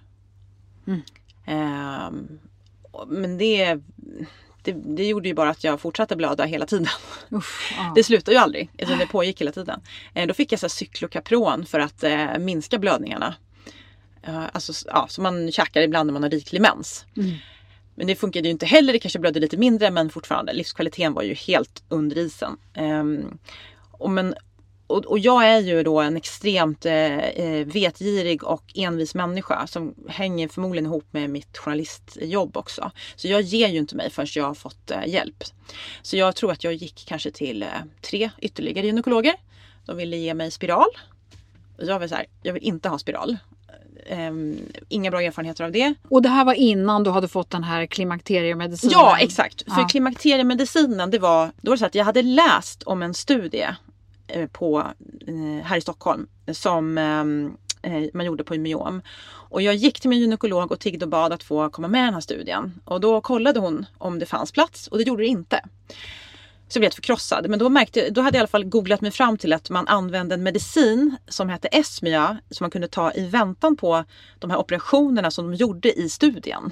[1.46, 2.38] Ehm,
[2.92, 3.80] och- men det,
[4.66, 6.88] det, det gjorde ju bara att jag fortsatte blöda hela tiden.
[7.30, 7.92] Uff, ja.
[7.94, 8.70] Det slutade ju aldrig.
[8.80, 9.80] Alltså det pågick hela tiden.
[10.14, 13.34] Eh, då fick jag så här cyklokapron för att eh, minska blödningarna.
[14.22, 17.06] Eh, alltså, ja, som man käkar ibland när man har riklig mens.
[17.16, 17.30] Mm.
[17.94, 18.92] Men det funkade ju inte heller.
[18.92, 20.52] Det kanske blödde lite mindre men fortfarande.
[20.52, 22.56] Livskvaliteten var ju helt under isen.
[22.74, 23.38] Ehm,
[23.90, 24.34] och, men,
[24.86, 29.94] och, och jag är ju då en extremt eh, eh, vetgirig och envis människa som
[30.08, 32.90] hänger förmodligen ihop med mitt journalistjobb också.
[33.16, 35.44] Så jag ger ju inte mig förrän jag har fått eh, hjälp.
[36.02, 37.68] Så jag tror att jag gick kanske till eh,
[38.00, 39.34] tre ytterligare gynekologer.
[39.86, 40.88] De ville ge mig spiral.
[41.78, 43.36] Jag var så här, jag vill inte ha spiral.
[44.08, 45.94] Ehm, inga bra erfarenheter av det.
[46.08, 48.92] Och det här var innan du hade fått den här klimakteriemedicinen?
[48.92, 49.62] Ja exakt.
[49.74, 49.88] För Ja.
[49.88, 53.66] klimakteriemedicinen det var, då var det så att jag hade läst om en studie
[54.28, 54.92] Eh, på,
[55.26, 59.02] eh, här i Stockholm som ehm, eh, man gjorde på myom.
[59.26, 62.04] Och jag gick till min gynekolog och tiggde och bad att få komma med i
[62.04, 62.80] den här studien.
[62.84, 65.60] Och då kollade hon om det fanns plats och det gjorde det inte.
[66.68, 67.48] Så jag blev helt förkrossad.
[67.50, 69.88] Men då, märkte, då hade jag i alla fall googlat mig fram till att man
[69.88, 74.04] använde en medicin som hette Esmia som man kunde ta i väntan på
[74.38, 76.70] de här operationerna som de gjorde i studien.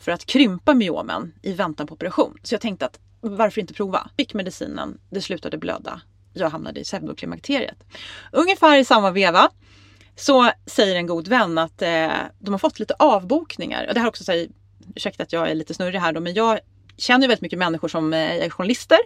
[0.00, 2.38] För att krympa myomen i väntan på operation.
[2.42, 4.10] Så jag tänkte att varför inte prova?
[4.16, 6.00] Fick medicinen, det slutade blöda.
[6.32, 7.84] Jag hamnade i pseudoklimakteriet.
[8.32, 9.50] Ungefär i samma veva
[10.16, 13.86] så säger en god vän att eh, de har fått lite avbokningar.
[13.88, 14.48] Och det här också säger,
[14.94, 16.60] ursäkta att jag är lite snurrig här då, men jag
[16.96, 18.98] känner ju väldigt mycket människor som eh, är journalister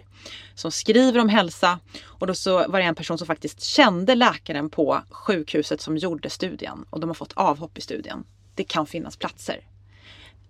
[0.55, 1.79] som skriver om hälsa.
[2.05, 6.29] Och då så var det en person som faktiskt kände läkaren på sjukhuset som gjorde
[6.29, 8.23] studien och de har fått avhopp i studien.
[8.55, 9.59] Det kan finnas platser.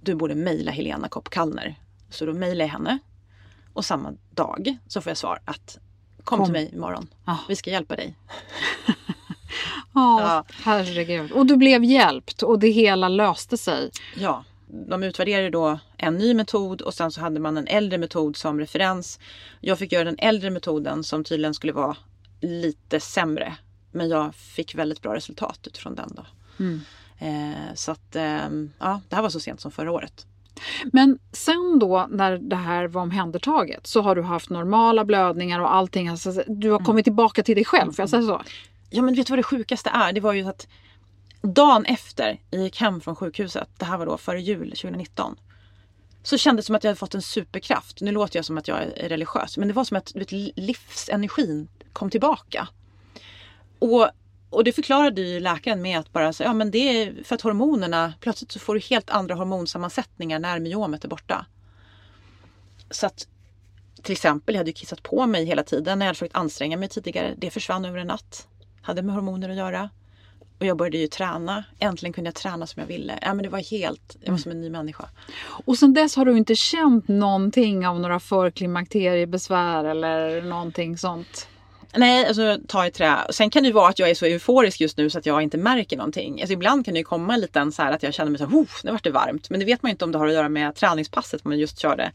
[0.01, 1.75] Du borde mejla Helena Kopp Kallner.
[2.09, 2.99] Så då mejlar jag henne
[3.73, 5.77] och samma dag så får jag svar att
[6.23, 6.45] kom, Kom.
[6.45, 7.07] till mig imorgon.
[7.25, 7.37] Ja.
[7.47, 8.15] Vi ska hjälpa dig.
[9.93, 10.45] Ja, Ja.
[10.63, 11.31] herregud.
[11.31, 13.91] Och du blev hjälpt och det hela löste sig.
[14.15, 18.37] Ja, de utvärderade då en ny metod och sen så hade man en äldre metod
[18.37, 19.19] som referens.
[19.61, 21.95] Jag fick göra den äldre metoden som tydligen skulle vara
[22.41, 23.55] lite sämre.
[23.91, 26.25] Men jag fick väldigt bra resultat utifrån den då.
[27.25, 30.25] Eh, så att eh, ja, det här var så sent som förra året.
[30.91, 35.73] Men sen då när det här var omhändertaget så har du haft normala blödningar och
[35.73, 36.07] allting.
[36.07, 38.41] Alltså, du har kommit tillbaka till dig själv, får jag säga så?
[38.89, 40.13] Ja men vet du vad det sjukaste är?
[40.13, 40.67] Det var ju att
[41.41, 45.35] dagen efter jag gick hem från sjukhuset, det här var då före jul 2019.
[46.23, 48.01] Så kändes det som att jag hade fått en superkraft.
[48.01, 51.67] Nu låter jag som att jag är religiös men det var som att vet, livsenergin
[51.93, 52.67] kom tillbaka.
[53.79, 54.09] Och,
[54.53, 57.41] och det förklarade ju läkaren med att bara säga, ja men det är för att
[57.41, 61.45] hormonerna, plötsligt så får du helt andra hormonsammansättningar när myomet är borta.
[62.89, 63.27] Så att
[64.03, 66.77] till exempel, jag hade ju kissat på mig hela tiden när jag hade försökt anstränga
[66.77, 67.33] mig tidigare.
[67.37, 68.47] Det försvann över en natt.
[68.81, 69.89] Hade med hormoner att göra.
[70.59, 71.63] Och jag började ju träna.
[71.79, 73.19] Äntligen kunde jag träna som jag ville.
[73.21, 75.09] Ja, men det var helt, jag var som en ny människa.
[75.65, 81.47] Och sen dess har du inte känt någonting av några förklimakteriebesvär eller någonting sånt?
[81.95, 83.17] Nej, alltså ta i trä.
[83.29, 85.41] Sen kan det ju vara att jag är så euforisk just nu så att jag
[85.41, 86.41] inte märker någonting.
[86.41, 88.45] Alltså ibland kan det ju komma en liten så här att jag känner mig så
[88.45, 89.49] här, nu vart det varmt.
[89.49, 91.79] Men det vet man ju inte om det har att göra med träningspasset man just
[91.79, 92.11] körde.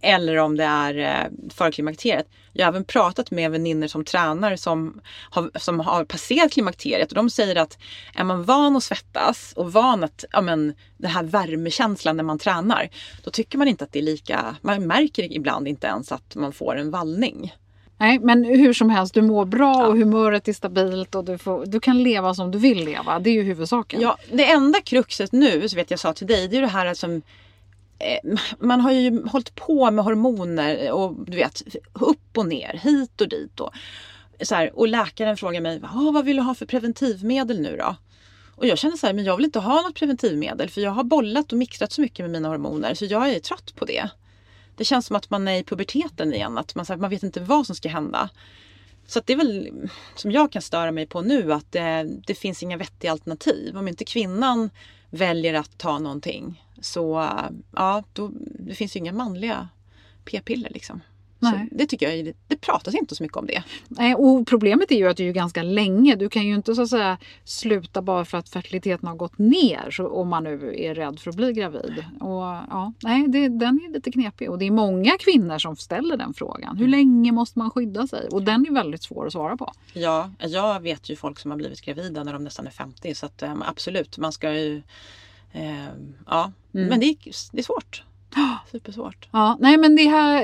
[0.00, 2.26] Eller om det är eh, för klimakteriet.
[2.52, 7.14] Jag har även pratat med vänner som tränar som har, som har passerat klimakteriet och
[7.14, 7.78] de säger att
[8.14, 12.38] är man van att svettas och van att, ja men den här värmekänslan när man
[12.38, 12.88] tränar.
[13.22, 16.52] Då tycker man inte att det är lika, man märker ibland inte ens att man
[16.52, 17.52] får en vallning.
[17.98, 19.86] Nej, men hur som helst, du mår bra ja.
[19.86, 23.18] och humöret är stabilt och du, får, du kan leva som du vill leva.
[23.18, 24.00] Det är ju huvudsaken.
[24.00, 26.94] Ja, det enda kruxet nu, så vet jag sa till dig, det är det här
[26.94, 27.22] som
[27.98, 33.20] eh, man har ju hållit på med hormoner och du vet upp och ner, hit
[33.20, 33.60] och dit.
[33.60, 33.70] Och,
[34.42, 35.80] så här, och läkaren frågar mig,
[36.12, 37.96] vad vill du ha för preventivmedel nu då?
[38.56, 41.04] Och jag känner så här, men jag vill inte ha något preventivmedel för jag har
[41.04, 44.08] bollat och mixtrat så mycket med mina hormoner så jag är trött på det.
[44.76, 47.66] Det känns som att man är i puberteten igen, att man, man vet inte vad
[47.66, 48.30] som ska hända.
[49.06, 49.70] Så det är väl
[50.14, 53.76] som jag kan störa mig på nu att det, det finns inga vettiga alternativ.
[53.76, 54.70] Om inte kvinnan
[55.10, 57.28] väljer att ta någonting så
[57.70, 59.68] ja, då, det finns ju inga manliga
[60.24, 61.00] p-piller liksom.
[61.52, 61.68] Nej.
[61.70, 63.62] det tycker jag, det pratas inte så mycket om det.
[63.88, 66.16] Nej, och problemet är ju att det är ganska länge.
[66.16, 69.90] Du kan ju inte så att säga sluta bara för att fertiliteten har gått ner
[69.90, 72.04] så, om man nu är rädd för att bli gravid.
[72.20, 76.16] Och, ja, nej, det, den är lite knepig och det är många kvinnor som ställer
[76.16, 76.76] den frågan.
[76.76, 78.28] Hur länge måste man skydda sig?
[78.28, 79.72] Och den är väldigt svår att svara på.
[79.92, 83.26] Ja, jag vet ju folk som har blivit gravida när de nästan är 50 så
[83.26, 84.82] att, um, absolut, man ska ju
[85.52, 85.86] eh,
[86.26, 86.88] Ja, mm.
[86.88, 87.16] men det är,
[87.52, 88.02] det är svårt.
[88.72, 89.28] Supersvårt.
[89.30, 90.42] Ja, nej men det här,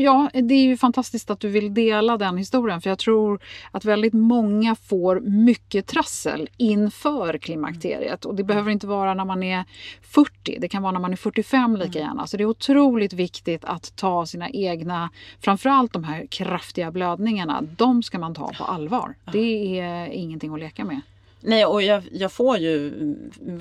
[0.00, 3.84] ja, det är ju fantastiskt att du vill dela den historien för jag tror att
[3.84, 9.64] väldigt många får mycket trassel inför klimakteriet och det behöver inte vara när man är
[10.02, 12.08] 40, det kan vara när man är 45 lika mm.
[12.08, 12.26] gärna.
[12.26, 18.02] Så det är otroligt viktigt att ta sina egna, framförallt de här kraftiga blödningarna, de
[18.02, 19.14] ska man ta på allvar.
[19.32, 21.00] Det är ingenting att leka med.
[21.44, 22.92] Nej, och jag, jag, får ju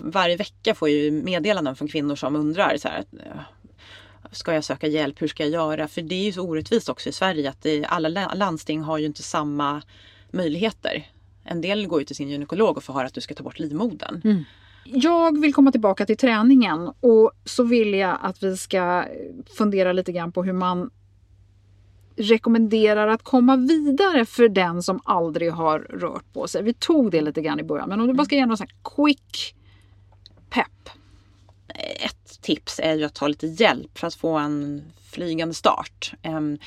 [0.03, 3.03] varje vecka får jag meddelanden från kvinnor som undrar så här,
[4.31, 5.21] Ska jag söka hjälp?
[5.21, 5.87] Hur ska jag göra?
[5.87, 9.05] För det är ju så orättvist också i Sverige att det, alla landsting har ju
[9.05, 9.81] inte samma
[10.31, 11.07] möjligheter.
[11.43, 13.59] En del går ju till sin gynekolog och får höra att du ska ta bort
[13.59, 14.21] livmodern.
[14.23, 14.43] Mm.
[14.85, 19.05] Jag vill komma tillbaka till träningen och så vill jag att vi ska
[19.57, 20.91] fundera lite grann på hur man
[22.15, 26.63] rekommenderar att komma vidare för den som aldrig har rört på sig.
[26.63, 28.67] Vi tog det lite grann i början, men om du bara ska ge någon sån
[28.95, 29.55] quick
[30.49, 30.89] pepp.
[32.05, 36.13] Ett tips är ju att ta lite hjälp för att få en flygande start.
[36.21, 36.57] Ehm,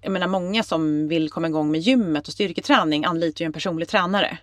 [0.00, 3.88] jag menar många som vill komma igång med gymmet och styrketräning anlitar ju en personlig
[3.88, 4.38] tränare.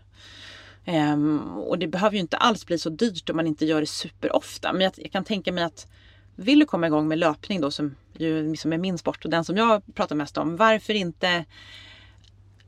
[0.85, 3.87] Um, och det behöver ju inte alls bli så dyrt om man inte gör det
[3.87, 4.73] superofta.
[4.73, 5.87] Men jag, kan tänka mig att
[6.35, 9.45] vill du komma igång med löpning då som ju liksom är min sport och den
[9.45, 10.57] som jag pratar mest om.
[10.57, 11.45] Varför inte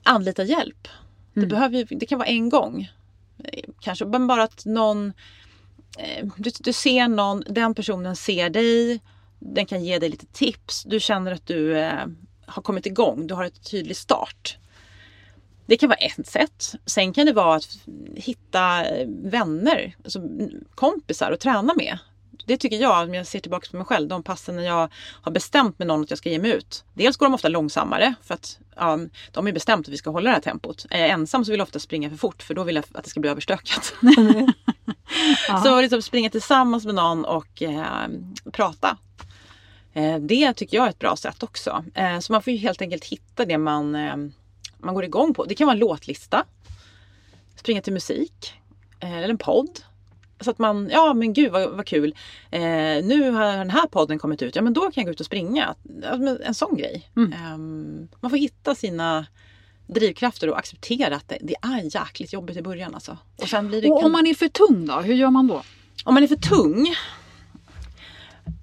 [0.03, 0.87] anlita hjälp?
[1.35, 1.49] Mm.
[1.49, 2.91] Det, behöver, det kan vara en gång.
[3.79, 5.13] Kanske bara att någon
[5.97, 9.01] Eh, du, du ser någon, den personen ser dig.
[9.39, 10.83] Den kan ge dig lite tips.
[10.83, 12.05] Du känner att du eh,
[12.45, 13.27] har kommit igång.
[13.27, 14.57] Du har ett tydlig start.
[15.65, 16.75] Det kan vara ett sätt.
[16.85, 17.77] Sen kan det vara att
[18.15, 20.21] hitta eh, vänner, alltså
[20.75, 21.97] kompisar att träna med
[22.45, 24.89] det tycker jag, om jag ser tillbaka på mig själv, de passen när jag
[25.21, 26.83] har bestämt med någon att jag ska ge mig ut.
[26.93, 28.99] Dels går de ofta långsammare för att ja,
[29.31, 30.85] de är bestämt att vi ska hålla det här tempot.
[30.89, 33.03] Är jag ensam så vill jag ofta springa för fort för då vill jag att
[33.03, 33.93] det ska bli överstökat.
[35.63, 38.07] så liksom springa tillsammans med någon och eh,
[38.51, 38.97] prata.
[39.93, 41.85] Eh, det tycker jag är ett bra sätt också.
[41.93, 44.15] Eh, så man får ju helt enkelt hitta det man, eh,
[44.77, 45.45] man går igång på.
[45.45, 46.45] Det kan vara en låtlista.
[47.55, 48.53] Springa till musik.
[48.99, 49.79] Eh, eller en podd
[50.39, 52.15] så att man, ja men gud vad, vad kul.
[52.51, 52.61] Eh,
[53.03, 55.25] nu har den här podden kommit ut, ja men då kan jag gå ut och
[55.25, 55.75] springa.
[56.45, 57.09] En sån grej.
[57.15, 57.33] Mm.
[57.33, 57.57] Eh,
[58.21, 59.25] man får hitta sina
[59.87, 62.95] drivkrafter och acceptera att det, det, är jäkligt jobbigt i början.
[62.95, 63.17] Alltså.
[63.35, 65.61] Och, sen blir det och om man är för tung då, hur gör man då?
[66.03, 66.95] Om man är för tung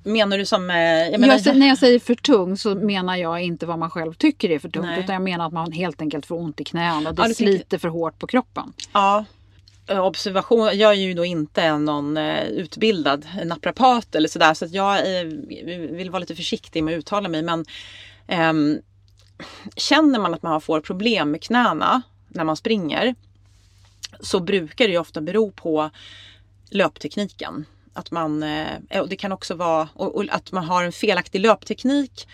[0.04, 0.70] Menar du som...
[0.70, 3.90] Eh, jag menar, jag, när jag säger för tung så menar jag inte vad man
[3.90, 4.87] själv tycker är för tungt.
[4.87, 5.00] Nej.
[5.00, 7.59] Utan jag menar att man helt enkelt får ont i knäna och det ja, sliter
[7.59, 7.78] tänker...
[7.78, 8.72] för hårt på kroppen.
[8.92, 9.24] Ja,
[9.90, 14.72] Eh, observation, jag är ju då inte någon eh, utbildad naprapat eller sådär så att
[14.72, 15.24] jag eh,
[15.90, 17.64] vill vara lite försiktig med att uttala mig men
[18.26, 18.81] eh,
[19.76, 23.14] Känner man att man får problem med knäna när man springer
[24.20, 25.91] så brukar det ju ofta bero på
[26.70, 27.64] löptekniken.
[27.93, 28.45] Att man,
[29.01, 32.28] och det kan också vara och att man har en felaktig löpteknik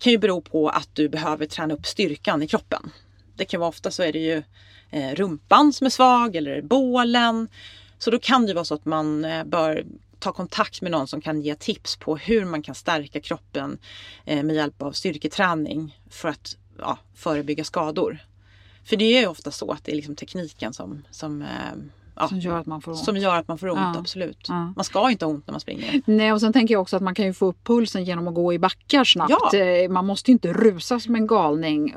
[0.00, 2.90] kan ju bero på att du behöver träna upp styrkan i kroppen.
[3.36, 4.42] Det kan vara ofta så är det ju
[4.90, 7.48] eh, rumpan som är svag eller bålen.
[7.98, 9.84] Så då kan det vara så att man eh, bör
[10.18, 13.78] ta kontakt med någon som kan ge tips på hur man kan stärka kroppen
[14.24, 18.18] eh, med hjälp av styrketräning för att ja, förebygga skador.
[18.84, 21.48] För det är ju ofta så att det är liksom tekniken som, som eh,
[22.16, 23.04] ja, Som gör att man får ont.
[23.04, 23.98] som gör att man får ont, Ja.
[23.98, 24.46] absolut.
[24.48, 24.72] Ja.
[24.76, 26.02] Man ska inte ha ont när man springer.
[26.06, 28.34] Nej, och sen tänker jag också att man kan ju få upp pulsen genom att
[28.34, 29.54] gå i backar snabbt.
[29.54, 31.94] Eh, Man måste ju inte rusa som en galning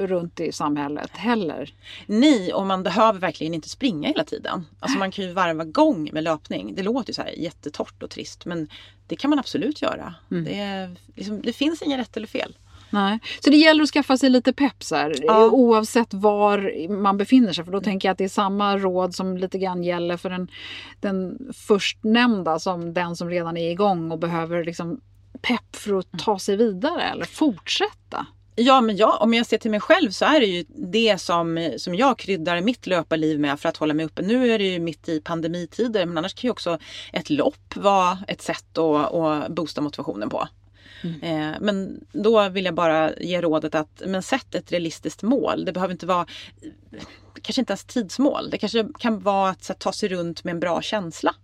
[0.00, 1.74] runt i samhället heller.
[2.06, 4.66] Nej, och man behöver verkligen inte springa hela tiden.
[4.80, 6.74] Alltså man kan ju varva gång med löpning.
[6.74, 8.68] Det låter ju så här jättetort och trist men
[9.06, 10.14] det kan man absolut göra.
[10.30, 10.44] Mm.
[10.44, 12.56] Det, är, liksom, det finns ingen rätt eller fel.
[12.90, 13.18] Nej.
[13.44, 15.50] Så det gäller att skaffa sig lite peps här, Ja.
[15.50, 17.64] oavsett var man befinner sig.
[17.64, 20.48] För då tänker jag att det är samma råd som lite grann gäller för den,
[21.00, 25.00] den förstnämnda som den som redan är igång och behöver liksom
[25.40, 28.26] pepp för att ta sig vidare eller fortsätta.
[28.60, 31.72] Ja, men jag, om jag ser till mig själv så är det ju det som,
[31.76, 34.22] som jag kryddar mitt löparliv med för att hålla mig uppe.
[34.22, 36.78] Nu är det ju mitt i pandemitider men annars kan ju också
[37.12, 40.48] ett lopp vara ett sätt att, att boosta motivationen på.
[41.02, 41.22] Mm.
[41.22, 45.64] Eh, men då vill jag bara ge rådet att men sätt ett realistiskt mål.
[45.64, 46.26] Det behöver inte vara
[47.42, 48.50] kanske inte ens tidsmål.
[48.50, 51.34] Det kanske kan vara att så, här, ta sig runt med en bra känsla.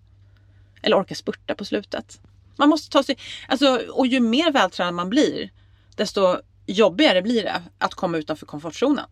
[0.82, 2.20] Eller orka spurta på slutet.
[2.56, 5.50] Man måste ta sig, alltså, och ju mer vältränad man blir
[5.96, 6.36] desto
[6.66, 9.06] jobbigare blir det att komma utanför komfortzonen.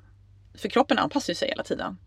[0.55, 1.99] För kroppen anpassar sig hela tiden.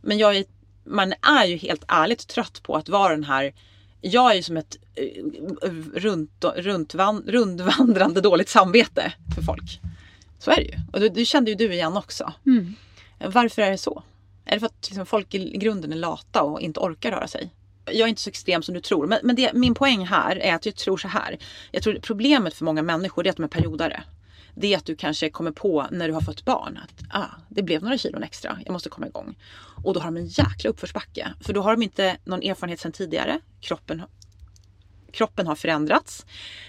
[0.00, 0.44] Men jag är,
[0.84, 3.54] man är ju helt ärligt trött på att vara den här
[4.02, 9.80] jag är ju som ett eh, runt, runtvan, rundvandrande dåligt samvete för folk.
[10.38, 10.74] Så är det ju.
[10.92, 12.32] Och det, det kände ju du igen också.
[13.18, 14.02] Varför är det så?
[14.44, 17.50] Är det för att liksom, folk i grunden är lata och inte orkar röra sig?
[17.84, 19.06] Jag är inte så extrem som du tror.
[19.06, 21.38] Men, men det, min poäng här är att jag tror så här.
[21.70, 24.04] Jag tror problemet för många människor är att de är periodare.
[24.54, 27.62] Det är att du kanske kommer på när du har fått barn att ah, det
[27.62, 29.36] blev några kilon extra, jag måste komma igång.
[29.84, 31.34] Och då har de en jäkla uppförsbacke.
[31.40, 33.40] För då har de inte någon erfarenhet sedan tidigare.
[33.60, 34.02] Kroppen,
[35.12, 36.26] kroppen har förändrats.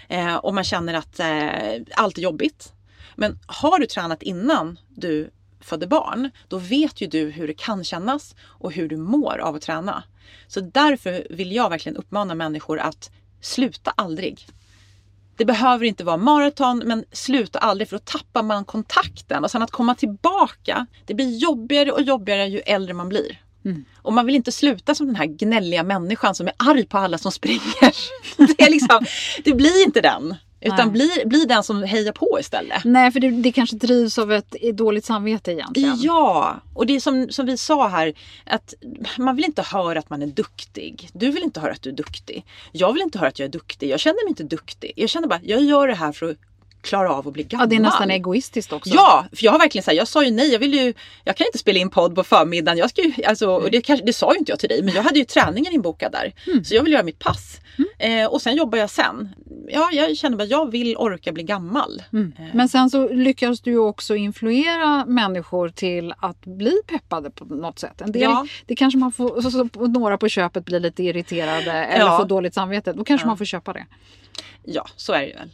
[0.08, 2.72] Eh, och man känner att eh, allt är jobbigt.
[3.16, 5.30] Men har du tränat innan du
[5.60, 9.54] födde barn, då vet ju du hur det kan kännas och hur du mår av
[9.54, 10.02] att träna.
[10.46, 13.10] Så därför vill jag verkligen uppmana människor att
[13.40, 14.46] sluta aldrig.
[15.36, 19.44] Det behöver inte vara maraton, men sluta aldrig för då tappar man kontakten.
[19.44, 23.40] Och sen att komma tillbaka, det blir jobbigare och jobbigare ju äldre man blir.
[23.96, 27.18] Och man vill inte sluta som den här gnälliga människan som är arg på alla
[27.18, 27.94] som springer.
[28.56, 29.04] Det, är liksom,
[29.44, 30.34] det blir inte den.
[30.64, 30.90] Utan Nej.
[30.90, 32.84] bli, bli den som hejar på istället.
[32.84, 35.96] Nej, för det, det kanske drivs av ett dåligt samvete egentligen.
[36.00, 38.74] Ja, och det är som, som vi sa här att
[39.18, 41.08] man vill inte höra att man är duktig.
[41.12, 42.44] Du vill inte höra att du är duktig.
[42.72, 43.90] Jag vill inte höra att jag är duktig.
[43.90, 44.92] Jag känner mig inte duktig.
[44.96, 46.36] Jag känner bara, jag gör det här för att
[46.84, 47.64] klara av att bli gammal.
[47.66, 48.94] Ja, det är nästan egoistiskt också.
[48.94, 51.46] Ja, för jag har verkligen sagt, jag sa ju nej, jag vill ju, jag kan
[51.46, 52.78] inte spela in podd på förmiddagen.
[52.78, 54.94] Jag ska ju, alltså, och det, kanske, det sa ju inte jag till dig, men
[54.94, 56.32] jag hade ju träningen inbokad där.
[56.46, 56.64] Mm.
[56.64, 57.60] Så jag vill göra mitt pass.
[57.98, 59.28] Eh, och sen jobbar jag sen.
[59.68, 62.02] Ja, jag känner bara, jag vill orka bli gammal.
[62.12, 62.32] Mm.
[62.54, 67.78] Men sen så lyckas du ju också influera människor till att bli peppade på något
[67.78, 68.00] sätt.
[68.00, 68.46] En del, Ja.
[68.66, 72.18] det kanske man får, så, så, några på köpet blir lite irriterade eller Ja.
[72.18, 72.92] får dåligt samvete.
[72.92, 73.86] Då kanske man får köpa det.
[74.62, 75.50] Ja, så är det väl.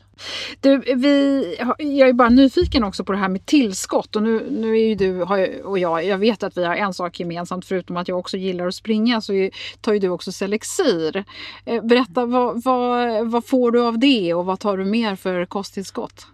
[0.61, 1.45] Du, vi,
[1.79, 4.17] jag är bara nyfiken också på det här med tillskott.
[4.17, 5.23] Och nu, nu är ju du
[5.63, 8.67] och jag, jag vet att vi har en sak gemensamt förutom att jag också gillar
[8.67, 9.33] att springa så
[9.81, 11.25] tar ju du också Selexir.
[11.65, 15.45] Eh, Berätta, vad, vad, vad får du av det och vad tar du mer för
[15.45, 16.27] kosttillskott?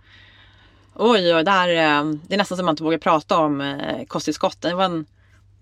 [0.94, 4.70] Oj, oj, där, eh, det är nästan som man inte vågar prata om eh, kosttillskotten.
[4.70, 5.06] Det var en,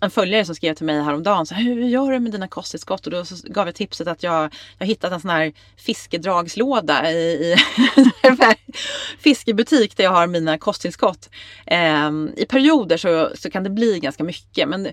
[0.05, 1.47] en följare som skrev till mig häromdagen.
[1.47, 3.07] Så här, Hur gör du med dina kosttillskott?
[3.07, 7.15] Och då så gav jag tipset att jag, jag hittat en sån här fiskedragslåda i,
[7.17, 7.57] i
[9.19, 11.31] fiskebutik där jag har mina kosttillskott.
[11.67, 14.69] Eh, I perioder så, så kan det bli ganska mycket.
[14.69, 14.87] Men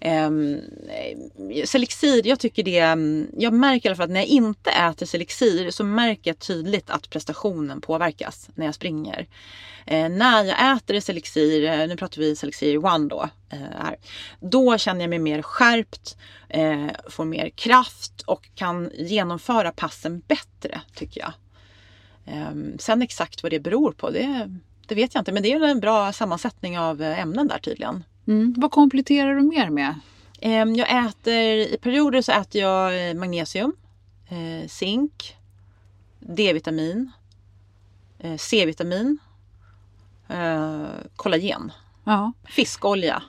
[0.00, 0.30] eh,
[1.64, 5.06] Selexir, jag tycker det, mm, jag märker i alla fall att när jag inte äter
[5.06, 9.26] Selexir så märker jag tydligt att prestationen påverkas när jag springer.
[9.86, 13.96] Eh, när jag äter Selexir, eh, nu pratar vi Selexir One då, eh, här,
[14.40, 16.16] då känner jag mig mer skärpt,
[16.48, 21.32] eh, får mer kraft och kan genomföra passen bättre tycker jag.
[22.32, 24.56] Eh, sen exakt vad det beror på, det,
[24.86, 25.32] det vet jag inte.
[25.32, 28.04] Men det är en bra sammansättning av eh, ämnen där tydligen.
[28.26, 28.54] Mm.
[28.56, 29.94] Vad kompletterar du mer med?
[30.40, 31.34] Eh, Jag äter,
[31.74, 33.72] i perioder så äter jag eh, magnesium,
[34.28, 35.36] eh, zink,
[36.20, 37.10] D-vitamin,
[38.38, 39.18] C-vitamin,
[41.16, 41.72] kollagen,
[42.04, 43.22] Ja, fiskolja.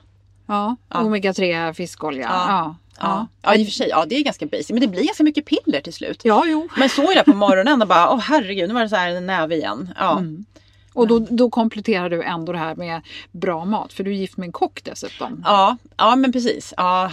[0.46, 0.76] ja.
[0.88, 1.00] Ja.
[1.00, 2.22] omega-3 fiskolja.
[2.32, 2.46] Ja.
[2.48, 2.76] Ja.
[3.00, 3.26] Ja.
[3.42, 4.70] Ja, i och för sig, ja, det är ganska basic.
[4.70, 6.20] Men det blir ganska mycket piller till slut.
[6.24, 6.68] ja, jo.
[6.76, 9.10] Men så är det på morgonen och bara, åh herregud, nu var det så här
[9.10, 9.94] en näve igen.
[9.98, 10.18] Ja.
[10.18, 10.44] Mm.
[10.92, 13.00] Och då, då kompletterar du ändå det här med
[13.32, 15.42] bra mat, för du är gift med en kock dessutom.
[15.44, 16.74] Ja, ja men precis.
[16.76, 17.10] Ja,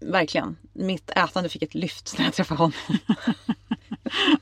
[0.00, 0.56] verkligen.
[0.72, 2.72] Mitt ätande fick ett lyft när jag träffade honom.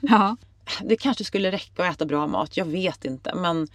[0.00, 0.36] Ja.
[0.82, 3.34] det kanske skulle räcka att äta bra mat, jag vet inte.
[3.34, 3.68] Men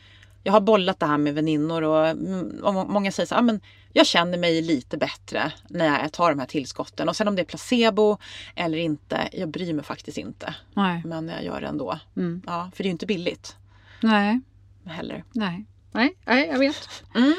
[0.44, 3.46] Jag har bollat det här med väninnor och, mm, och många säger så här, ah,
[3.46, 3.62] men
[3.94, 7.10] jag känner mig lite bättre när jag tar de här tillskotten.
[7.10, 8.18] Och sen om det är placebo
[8.56, 10.56] eller inte, jag bryr mig faktiskt inte.
[10.74, 11.02] Nej.
[11.06, 12.00] Men jag gör det ändå.
[12.18, 12.42] Mm.
[12.46, 13.56] Ja, för det är ju inte billigt
[14.02, 14.42] Nej.
[14.86, 15.24] heller.
[15.32, 15.66] Nej.
[15.92, 17.04] Nej, nej, jag vet.
[17.16, 17.34] Mm.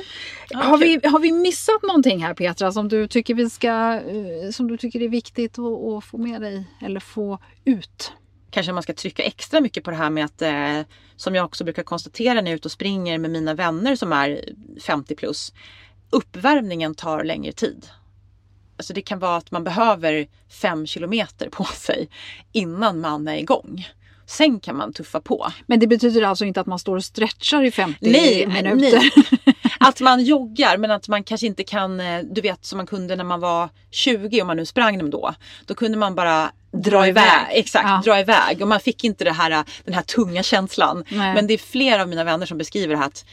[0.50, 4.50] Ja, har, vi, har vi missat någonting här Petra som du tycker, vi ska, eh,
[4.50, 8.12] som du tycker är viktigt att, att få med dig eller få ut?
[8.54, 10.80] Kanske man ska trycka extra mycket på det här med att, eh,
[11.16, 14.12] som jag också brukar konstatera när jag är ute och springer med mina vänner som
[14.12, 14.44] är
[14.80, 15.52] 50 plus,
[16.10, 17.86] uppvärmningen tar längre tid.
[18.76, 22.08] Alltså det kan vara att man behöver fem kilometer på sig
[22.52, 23.88] innan man är igång.
[24.26, 25.52] Sen kan man tuffa på.
[25.66, 29.00] Men det betyder alltså inte att man står och stretchar i 50 Nej, minuter?
[29.44, 29.53] nej.
[29.88, 33.16] Att man joggar men att man kanske inte kan, eh, du vet som man kunde
[33.16, 35.34] när man var 20 om man nu sprang dem då.
[35.66, 38.02] Då kunde man bara dra iväg, exakt, Ja.
[38.04, 41.04] dra iväg och man fick inte det här, den här tunga känslan.
[41.08, 41.34] Nej.
[41.34, 43.24] Men det är flera av mina vänner som beskriver det här att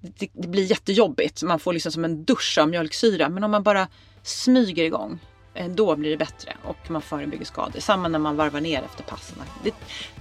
[0.00, 1.42] det, det blir jättejobbigt.
[1.42, 3.28] Man får liksom som en dusch av mjölksyra.
[3.28, 3.88] Men om man bara
[4.22, 5.18] smyger igång
[5.54, 7.80] eh, då blir det bättre och man förebygger skador.
[7.80, 9.36] Samma när man varvar ner efter passen.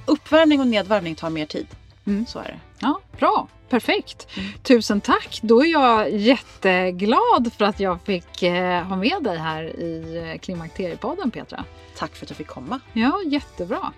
[0.06, 1.68] Uppvärmning och nedvarvning tar mer tid.
[2.08, 2.26] Mm.
[2.26, 2.60] Så är det.
[2.80, 4.28] Ja, bra, perfekt.
[4.64, 5.40] Tusen tack.
[5.44, 10.40] Då är jag jätteglad för att jag fick eh, ha med dig här i eh,
[10.40, 11.64] Klimakteriepodden Petra.
[11.98, 12.80] Tack för att jag fick komma.
[12.94, 13.94] Ja, jättebra.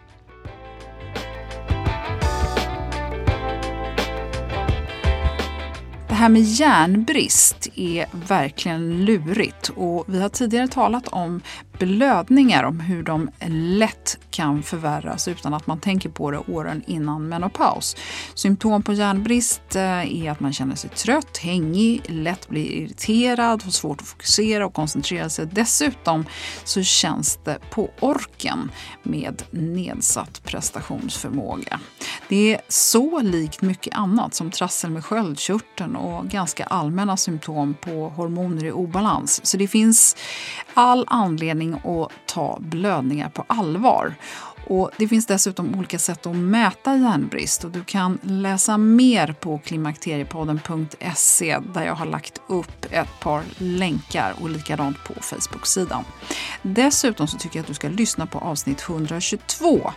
[6.08, 11.42] Det här med järnbrist är verkligen lurigt och vi har tidigare talat om
[11.80, 17.28] blödningar, om hur de lätt kan förvärras utan att man tänker på det åren innan
[17.30, 17.96] menopaus.
[18.34, 23.72] Symptom på järnbrist eh, är att man känner sig trött, hängig, lätt blir irriterad, får
[23.72, 25.48] svårt att fokusera och koncentrera sig.
[25.52, 26.26] Dessutom
[26.64, 28.72] så känns det på orken
[29.04, 31.80] med nedsatt prestationsförmåga.
[32.28, 38.10] Det är så likt mycket annat som trassel med sköldkörteln och ganska allmänna symptom på
[38.10, 39.46] hormoner i obalans.
[39.46, 40.16] Så det finns
[40.74, 44.16] all anledning och ta blödningar på allvar.
[44.70, 49.58] Och det finns dessutom olika sätt att mäta järnbrist och du kan läsa mer på
[49.58, 56.04] klimakteriepodden.se där jag har lagt upp ett par länkar och likadant på Facebook-sidan.
[56.62, 59.92] Dessutom så tycker jag att du ska lyssna på avsnitt 122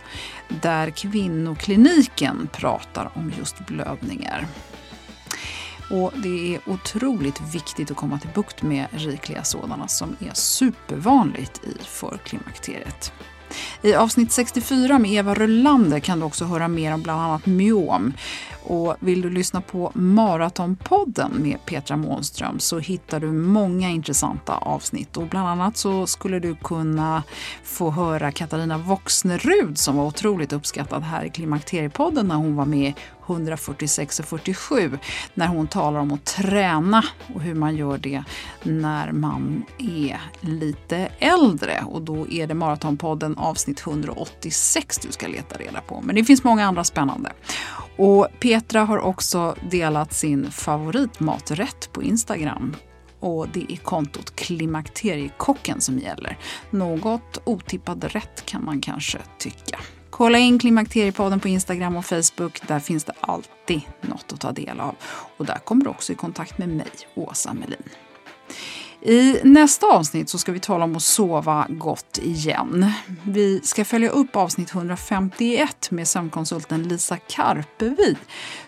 [0.61, 4.47] där Kvinnokliniken pratar om just blödningar.
[5.93, 11.61] Och det är otroligt viktigt att komma till bukt med rikliga sådana som är supervanligt
[11.63, 13.13] i förklimakteriet.
[13.81, 18.13] I avsnitt 64 med Eva Rölander kan du också höra mer om bland annat myom.
[18.63, 25.17] Och vill du lyssna på Maratonpodden med Petra Månström så hittar du många intressanta avsnitt.
[25.17, 27.23] Och bland annat så skulle du kunna
[27.63, 32.93] få höra Katarina Voxnerud som var otroligt uppskattad här i Klimakteriepodden när hon var med
[33.27, 34.97] 146 och 47
[35.33, 37.03] när hon talar om att träna
[37.33, 38.23] och hur man gör det
[38.63, 41.83] när man är lite äldre.
[41.87, 46.01] Och då är det Maratonpodden avsnitt 186 du ska leta reda på.
[46.01, 47.31] Men det finns många andra spännande.
[47.97, 52.75] Och Petra har också delat sin favoritmaträtt på Instagram
[53.23, 56.37] och det är kontot Klimakteriekocken som gäller.
[56.69, 59.79] Något otippad rätt kan man kanske tycka.
[60.17, 62.67] Kolla in Klimakteriepodden på Instagram och Facebook.
[62.67, 64.95] Där finns det alltid något att ta del av.
[65.37, 67.83] Och där kommer du också i kontakt med mig, Åsa Melin.
[69.05, 72.91] I nästa avsnitt så ska vi tala om att sova gott igen.
[73.23, 78.17] Vi ska följa upp avsnitt 151 med sömnkonsulten Lisa Karpevi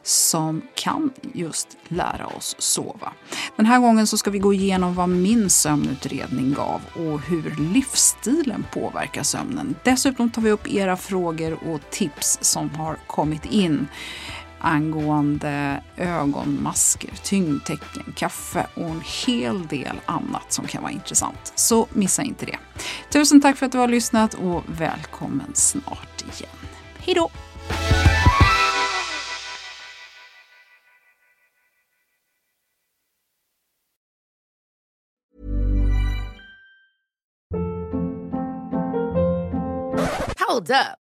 [0.03, 3.13] som kan just lära oss sova.
[3.55, 8.65] Den här gången så ska vi gå igenom vad min sömnutredning gav och hur livsstilen
[8.73, 9.75] påverkar sömnen.
[9.83, 13.87] Dessutom tar vi upp era frågor och tips som har kommit in
[14.59, 21.53] angående ögonmasker, tyngdtecken, kaffe och en hel del annat som kan vara intressant.
[21.55, 22.57] Så missa inte det.
[23.11, 26.49] Tusen tack för att du har lyssnat och välkommen snart igen.
[26.97, 27.29] Hej då!
[40.47, 41.04] Hold up.